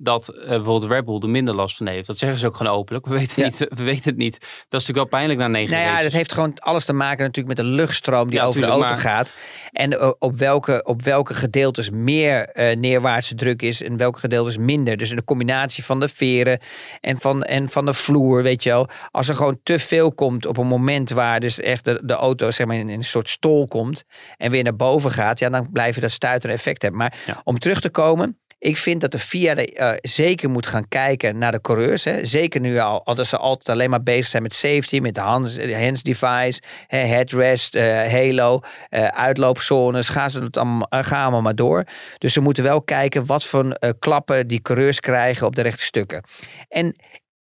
[0.00, 2.06] dat eh, bijvoorbeeld Red Bull er minder last van heeft.
[2.06, 3.06] Dat zeggen ze ook gewoon openlijk.
[3.06, 3.48] We weten, Ja.
[3.48, 4.38] niet, we weten het niet.
[4.40, 6.04] Dat is natuurlijk wel pijnlijk na negen Nou ja, races.
[6.04, 8.86] dat heeft gewoon alles te maken natuurlijk met de luchtstroom die Ja, over de auto
[8.88, 9.32] maar- gaat.
[9.72, 14.56] En eh, op welke, op welke gedeeltes meer eh, neerwaartse druk is en welke gedeeltes
[14.56, 14.96] minder.
[14.96, 16.60] Dus de combinatie van de veren
[17.00, 18.88] en van, en van de vloer, weet je wel.
[19.10, 22.50] Als er gewoon te veel komt op een moment waar dus echt de, de auto
[22.50, 24.04] zeg maar, in een soort stol komt
[24.36, 27.00] en weer naar boven gaat, ja, dan blijf je dat stuitende effect hebben.
[27.00, 27.40] Maar Ja.
[27.44, 31.52] om terug te komen, ik vind dat de FIA eh, zeker moet gaan kijken naar
[31.52, 32.04] de coureurs.
[32.04, 32.24] Hè.
[32.24, 35.20] Zeker nu al, al dat ze altijd alleen maar bezig zijn met safety, met de
[35.20, 40.08] hands, hands device, hè, headrest, eh, halo, eh, uitloopzones.
[40.08, 41.84] Gaan ze het allemaal, eh, gaan allemaal maar door.
[42.18, 45.84] Dus ze moeten wel kijken wat voor eh, klappen die coureurs krijgen op de rechte
[45.84, 46.24] stukken.
[46.68, 46.96] En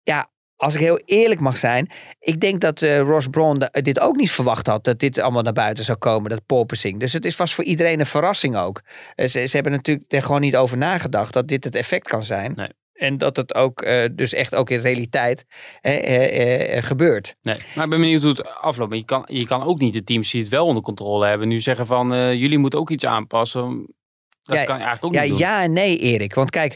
[0.03, 1.89] ja, als ik heel eerlijk mag zijn,
[2.19, 5.41] ik denk dat eh, Ross Brawn da- dit ook niet verwacht had, dat dit allemaal
[5.41, 6.99] naar buiten zou komen, dat porpoising.
[6.99, 8.81] Dus het is, was voor iedereen een verrassing ook.
[9.15, 12.23] Eh, Ze, ze hebben natuurlijk er gewoon niet over nagedacht dat dit het effect kan
[12.23, 12.53] zijn.
[12.55, 12.69] Nee.
[12.93, 15.45] En dat het ook eh, dus echt ook in realiteit
[16.83, 17.35] gebeurt.
[17.41, 18.89] Nee, maar ik ben benieuwd hoe het afloopt.
[18.89, 21.47] Maar je kan, je kan ook niet de teams die het wel onder controle hebben
[21.47, 23.93] nu zeggen van jullie moeten ook iets aanpassen.
[24.43, 25.39] Dat Ja, kan je eigenlijk ook Ja, niet doen.
[25.39, 26.33] ja en nee, Erik.
[26.33, 26.75] Want kijk,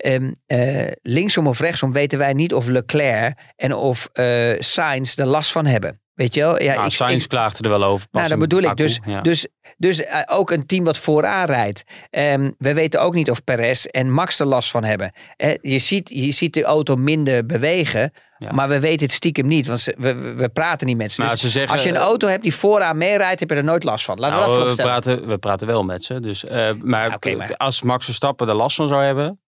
[0.00, 5.26] ehm, eh, linksom of rechtsom weten wij niet of Leclerc en of eh Sainz er
[5.26, 6.00] last van hebben.
[6.14, 6.62] Weet je wel?
[6.62, 8.08] Ja, Nou, ik- Sainz klaagde er wel over.
[8.08, 8.76] pas Nou, dat bedoel ik.
[8.76, 9.20] Dus, ja.
[9.20, 9.46] dus,
[9.76, 11.82] dus eh, ook een team wat vooraan rijdt.
[12.10, 15.12] Ehm, we weten ook niet of Perez en Max er last van hebben.
[15.60, 18.12] Je, ziet, je ziet de auto minder bewegen.
[18.38, 18.52] Ja.
[18.52, 19.66] Maar we weten het stiekem niet.
[19.66, 21.22] Want ze- we, we, we praten niet met ze.
[21.22, 23.84] Dus ze zeggen, als je een auto hebt die vooraan meerijdt, heb je er nooit
[23.84, 24.18] last van.
[24.18, 25.02] Laten we Nou, dat we, voorstellen.
[25.02, 26.20] praten, we praten wel met ze.
[26.20, 29.40] Dus, maar, Ja, maar- als Max Verstappen er last van zou hebben,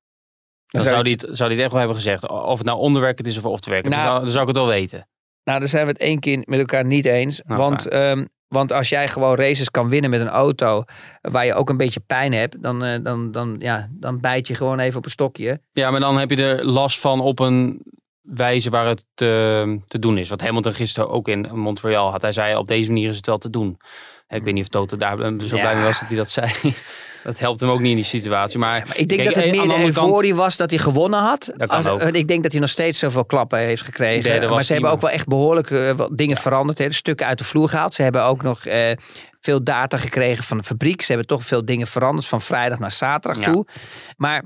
[0.73, 2.29] dan zou hij het, zou hij het echt wel hebben gezegd.
[2.29, 3.91] Of het nou onderwerkend is of off te werken.
[3.91, 5.09] Nou- dan, zou, dan zou ik het wel weten.
[5.45, 7.41] Nou, daar zijn we het één keer met elkaar niet eens.
[7.45, 10.85] Nou, want, ehm, want als jij gewoon races kan winnen met een auto
[11.21, 14.55] waar je ook een beetje pijn hebt, dan, eh, dan, dan, ja, dan bijt je
[14.55, 15.61] gewoon even op een stokje.
[15.73, 17.83] Ja, maar dan heb je er last van op een
[18.23, 20.29] wijze waar het te, te doen is.
[20.29, 22.23] Wat Hamilton gisteren ook in Montreal had.
[22.23, 23.79] Hij zei op deze manier is het wel te doen.
[24.33, 26.51] Ik weet niet of Toto daar zo blij mee was dat hij dat zei.
[27.25, 28.59] Dat helpt hem ook niet in die situatie.
[28.59, 31.21] Maar, Maar ik denk kijk, dat het meer de kant- euforie was dat hij gewonnen
[31.21, 31.53] had.
[31.67, 34.51] Als- eh, Ik denk dat hij nog steeds zoveel klappen heeft gekregen.
[34.51, 36.79] Maar ze hebben ook wel echt behoorlijk eh, wat dingen veranderd.
[36.79, 36.93] Hè.
[36.93, 37.95] Stukken uit de vloer gehaald.
[37.95, 38.91] Ze hebben ook nog eh,
[39.41, 41.03] veel data gekregen van de fabriek.
[41.03, 43.53] Ze hebben toch veel dingen veranderd van vrijdag naar zaterdag Ja.
[43.53, 43.67] toe.
[44.17, 44.43] Maar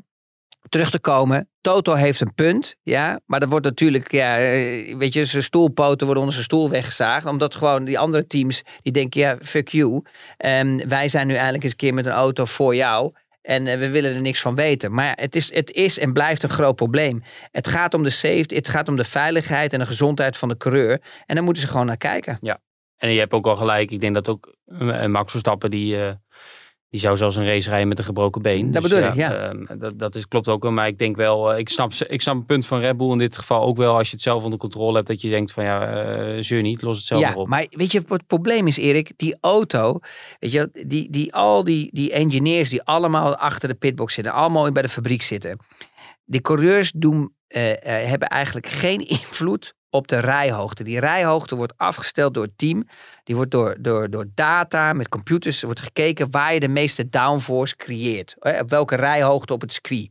[0.69, 1.49] terug te komen.
[1.61, 3.21] Toto heeft een punt, ja.
[3.27, 7.27] Maar er wordt natuurlijk, ja, eh, weet je, zijn stoelpoten worden onder zijn stoel weggezaagd.
[7.27, 10.03] Omdat gewoon die andere teams, die denken, ja, fuck you.
[10.37, 13.13] En wij zijn nu eindelijk eens een keer met een auto voor jou.
[13.43, 14.95] En eh, we willen er niks van weten.
[14.95, 17.23] Maar het is, het is en blijft een groot probleem.
[17.51, 20.57] Het gaat om de safety, het gaat om de veiligheid en de gezondheid van de
[20.57, 21.01] coureur.
[21.27, 22.39] En daar moeten ze gewoon naar kijken.
[22.97, 23.91] En je hebt ook wel gelijk.
[23.91, 25.97] Ik denk dat ook eh, Max Verstappen die,
[26.97, 28.71] die zou zelfs een race rijden met een gebroken been.
[28.71, 29.33] Dat Dus bedoel ik, ja.
[29.33, 30.73] ehm, dat, dat is, klopt ook wel.
[30.73, 33.19] Maar ik denk wel, eh, ik snap, ik snap het punt van Red Bull in
[33.19, 33.97] dit geval ook wel.
[33.97, 36.83] Als je het zelf onder controle hebt, dat je denkt van ja, eh zeur niet,
[36.83, 37.49] los het zelf ja, maar op.
[37.49, 39.13] maar weet je wat het probleem is, Erik?
[39.17, 39.99] Die auto,
[40.39, 44.73] weet je, die, die, al die, die engineers die allemaal achter de pitbox zitten, allemaal
[44.73, 45.59] bij de fabriek zitten.
[46.25, 50.85] Die coureurs doen, eh, hebben eigenlijk geen invloed op de rijhoogte.
[50.85, 52.89] Die rijhoogte wordt afgesteld door het team.
[53.25, 57.77] Die wordt door, door, door data, met computers, wordt gekeken waar je de meeste downforce
[57.77, 58.37] creëert.
[58.61, 60.11] Op welke rijhoogte op het circuit.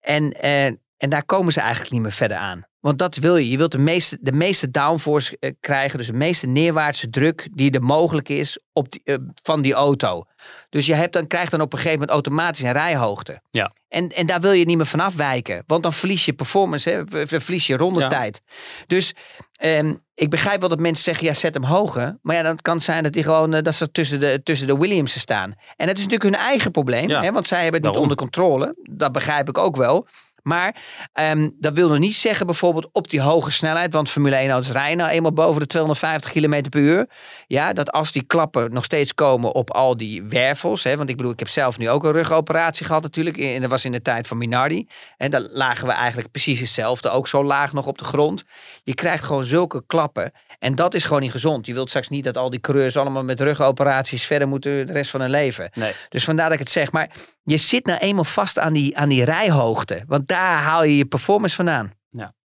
[0.00, 0.66] En, eh,
[0.96, 2.67] en daar komen ze eigenlijk niet meer verder aan.
[2.80, 3.50] Want dat wil je.
[3.50, 5.98] Je wilt de meeste, de meeste downforce eh, krijgen.
[5.98, 10.24] Dus de meeste neerwaartse druk die er mogelijk is op die, eh, van die auto.
[10.70, 13.42] Dus je hebt dan, krijgt dan op een gegeven moment automatisch een rijhoogte.
[13.50, 13.72] Ja.
[13.88, 15.62] En, en daar wil je niet meer van afwijken.
[15.66, 18.42] Want dan verlies je performance, hè, verlies je rondetijd.
[18.86, 19.14] Dus
[19.52, 22.18] ehm, ik begrijp wel dat mensen zeggen, ja, zet hem hoger.
[22.22, 24.66] Maar ja, dan kan het zijn dat, die gewoon, eh, dat ze tussen de, tussen
[24.66, 25.54] de Williamsen staan.
[25.76, 27.08] En dat is natuurlijk hun eigen probleem.
[27.08, 27.22] Ja.
[27.22, 28.76] Hè, want zij hebben het niet onder controle.
[28.82, 30.06] Dat begrijp ik ook wel.
[30.48, 30.76] Maar
[31.12, 33.92] ehm, dat wil nog niet zeggen bijvoorbeeld op die hoge snelheid.
[33.92, 37.08] Want Formule 1 auto's rijden nou eenmaal boven de 250 km per uur.
[37.46, 40.82] Ja, dat als die klappen nog steeds komen op al die wervels.
[40.82, 43.38] Hè, want ik bedoel, ik heb zelf nu ook een rugoperatie gehad natuurlijk.
[43.38, 44.88] En dat was in de tijd van Minardi.
[45.16, 47.10] En daar lagen we eigenlijk precies hetzelfde.
[47.10, 48.44] Ook zo laag nog op de grond.
[48.84, 50.32] Je krijgt gewoon zulke klappen.
[50.58, 51.66] En dat is gewoon niet gezond.
[51.66, 55.10] Je wilt straks niet dat al die coureurs allemaal met rugoperaties verder moeten de rest
[55.10, 55.70] van hun leven.
[55.74, 55.92] Nee.
[56.08, 56.92] Dus vandaar dat ik het zeg.
[56.92, 57.10] Maar
[57.44, 60.02] je zit nou eenmaal vast aan die, aan die rijhoogte.
[60.06, 61.96] Want daar haal je je performance vandaan.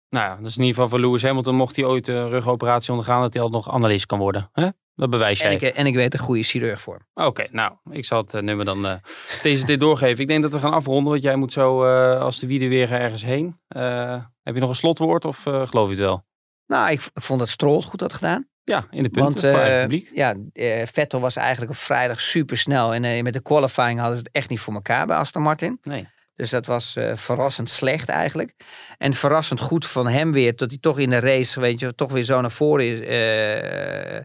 [0.08, 2.90] Nou ja, dat is in ieder geval voor Lewis Hamilton, mocht hij ooit een rugoperatie
[2.92, 4.48] ondergaan, dat hij al nog analist kan worden.
[4.52, 4.68] Hè?
[4.94, 5.68] Dat bewijs En jij.
[5.68, 7.06] ik, en ik weet een goede chirurg voor.
[7.14, 8.94] Oké, nou, ik zal het eh, nummer dan eh,
[9.42, 10.20] deze dit doorgeven.
[10.20, 12.92] Ik denk dat we gaan afronden, want jij moet zo eh, als de wieden weer
[12.92, 13.60] ergens heen.
[13.68, 16.24] Eh, heb je nog een slotwoord of eh, geloof je het wel?
[16.66, 18.48] Nou, ik, ik vond dat Stroll het goed had gedaan.
[18.64, 20.10] Ja, in de punten Want eh, eigen publiek.
[20.14, 22.94] ja, eh, Vettel was eigenlijk op vrijdag super snel.
[22.94, 25.78] En eh, met de qualifying hadden ze het echt niet voor elkaar bij Aston Martin.
[25.82, 26.08] Nee.
[26.36, 28.54] Dus dat was eh, verrassend slecht eigenlijk.
[28.98, 30.56] En verrassend goed van hem weer.
[30.56, 34.20] Dat hij toch in de race, weet je, toch weer zo naar voren is, eh,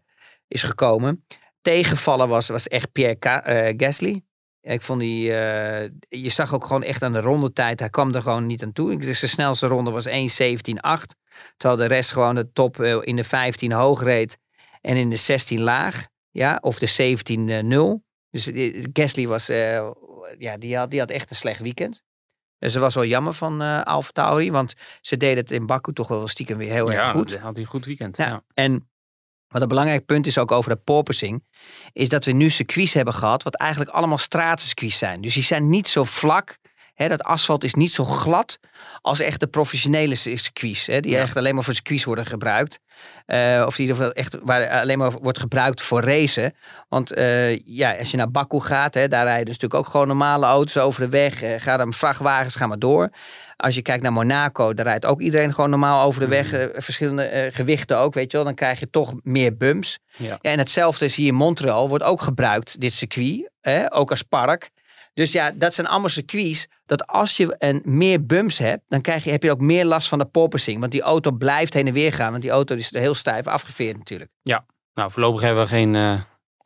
[0.47, 1.25] is gekomen.
[1.61, 4.23] Tegenvallen was, was echt Pierre eh, Gasly.
[4.61, 5.23] Ik vond die,
[6.09, 7.79] je zag ook gewoon echt aan de rondetijd.
[7.79, 8.97] Hij kwam er gewoon niet aan toe.
[8.97, 10.13] Dus de snelste ronde was 1.17.8.
[11.57, 14.37] Terwijl de rest gewoon de top in de 15 hoog reed.
[14.81, 16.07] En in de 16 laag.
[16.31, 17.15] Ja, of de
[17.99, 18.03] 17.0.
[18.29, 18.51] Dus
[18.93, 19.49] Gasly was,
[20.37, 22.03] ja, die had, die had echt een slecht weekend.
[22.57, 24.51] Dus dat was wel jammer van eh Alfa Tauri.
[24.51, 27.29] Want ze deden het in Baku toch wel stiekem weer heel erg ja, goed.
[27.29, 28.17] dat had hij een goed weekend.
[28.17, 28.27] Ja.
[28.27, 28.43] Ja.
[28.53, 28.89] En
[29.47, 31.43] wat een belangrijk punt is ook over de porpoising,
[31.93, 35.21] is dat we nu circuits hebben gehad, wat eigenlijk allemaal stratencircuits zijn.
[35.21, 36.57] Dus die zijn niet zo vlak.
[37.09, 38.59] Dat asfalt is niet zo glad
[39.01, 40.85] als echt de professionele circuits.
[40.85, 41.19] Die Ja.
[41.21, 42.79] echt alleen maar voor circuits worden gebruikt.
[43.25, 46.53] Eh, of in ieder geval echt waar alleen maar wordt gebruikt voor racen.
[46.89, 50.45] Want eh, ja, als je naar Baku gaat, daar rijden dus natuurlijk ook gewoon normale
[50.45, 51.41] auto's over de weg.
[51.41, 53.09] Eh, gaan er vrachtwagens, gaan maar door.
[53.57, 56.51] Als je kijkt naar Monaco, daar rijdt ook iedereen gewoon normaal over de weg.
[56.53, 58.45] eh, verschillende gewichten ook, weet je wel.
[58.45, 59.99] Dan krijg je toch meer bumps.
[60.17, 60.37] Ja.
[60.41, 63.49] en hetzelfde is hier in Montreal, wordt ook gebruikt, dit circuit.
[63.61, 64.69] Hè, ook als park.
[65.13, 66.67] Dus ja, dat zijn allemaal circuits.
[66.85, 70.07] Dat als je een meer bumps hebt, dan krijg je, heb je ook meer last
[70.07, 70.79] van de porpoising.
[70.79, 72.31] Want die auto blijft heen en weer gaan.
[72.31, 74.31] Want die auto is heel stijf afgeveerd natuurlijk.
[74.93, 76.21] Nou, voorlopig hebben we geen eh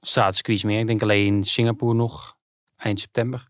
[0.05, 0.79] staatsquiz meer.
[0.79, 2.37] Ik denk alleen in Singapore nog,
[2.75, 3.47] eind september.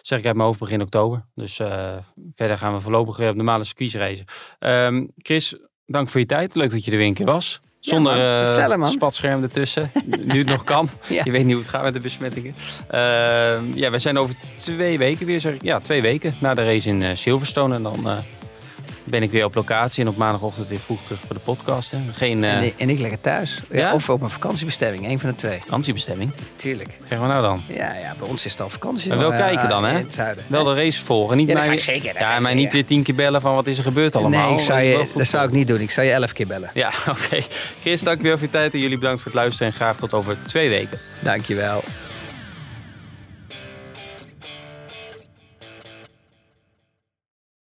[0.00, 1.26] Zeg ik uit mijn hoofd, begin oktober.
[1.34, 1.96] Dus eh,
[2.34, 4.24] verder gaan we voorlopig weer op normale circuits reizen.
[4.58, 6.54] Ehm, Chris, dank voor je tijd.
[6.54, 7.60] Leuk dat je er weer een keer was.
[7.84, 8.70] Zonder man.
[8.70, 8.90] eh, man.
[8.90, 9.90] spatscherm ertussen.
[10.24, 10.88] nu het nog kan.
[11.08, 11.20] Ja.
[11.24, 12.54] Je weet niet hoe het gaat met de besmettingen.
[12.88, 15.54] Ehm, ja, we zijn over twee weken weer, zeg.
[15.60, 17.74] Ja, twee weken na de race in eh, Silverstone.
[17.74, 18.16] En dan eh,
[19.04, 20.02] ben ik weer op locatie.
[20.04, 21.90] En op maandagochtend weer vroeg terug voor de podcast.
[21.90, 21.98] Hè.
[22.14, 23.58] Geen eh, En, ik- en ik lekker thuis.
[23.70, 23.94] Ja, Ja?
[23.94, 25.58] Of op een vakantiebestemming, een van de twee.
[25.60, 26.32] vakantiebestemming.
[26.56, 26.88] Tuurlijk.
[27.06, 27.62] Krijgen we nou dan?
[27.66, 29.08] Ja, ja, bij ons is het al vakantie.
[29.08, 30.32] Maar wel Eh, kijken dan, eh, hè?
[30.46, 31.36] Wel de race volgen.
[31.36, 33.84] Niet Ja, mij, zeker, Ja, mij niet weer tien keer bellen van wat is er
[33.84, 34.46] gebeurd allemaal.
[34.48, 35.80] Nee, ik zou je, dat zou ik niet doen.
[35.80, 36.70] Ik zou je elf keer bellen.
[36.74, 37.42] Ja, oké.
[37.80, 38.72] Chris, dank je wel voor je tijd.
[38.72, 39.68] En jullie bedankt voor het luisteren.
[39.72, 40.98] En graag tot over twee weken.
[41.20, 41.82] Dankjewel.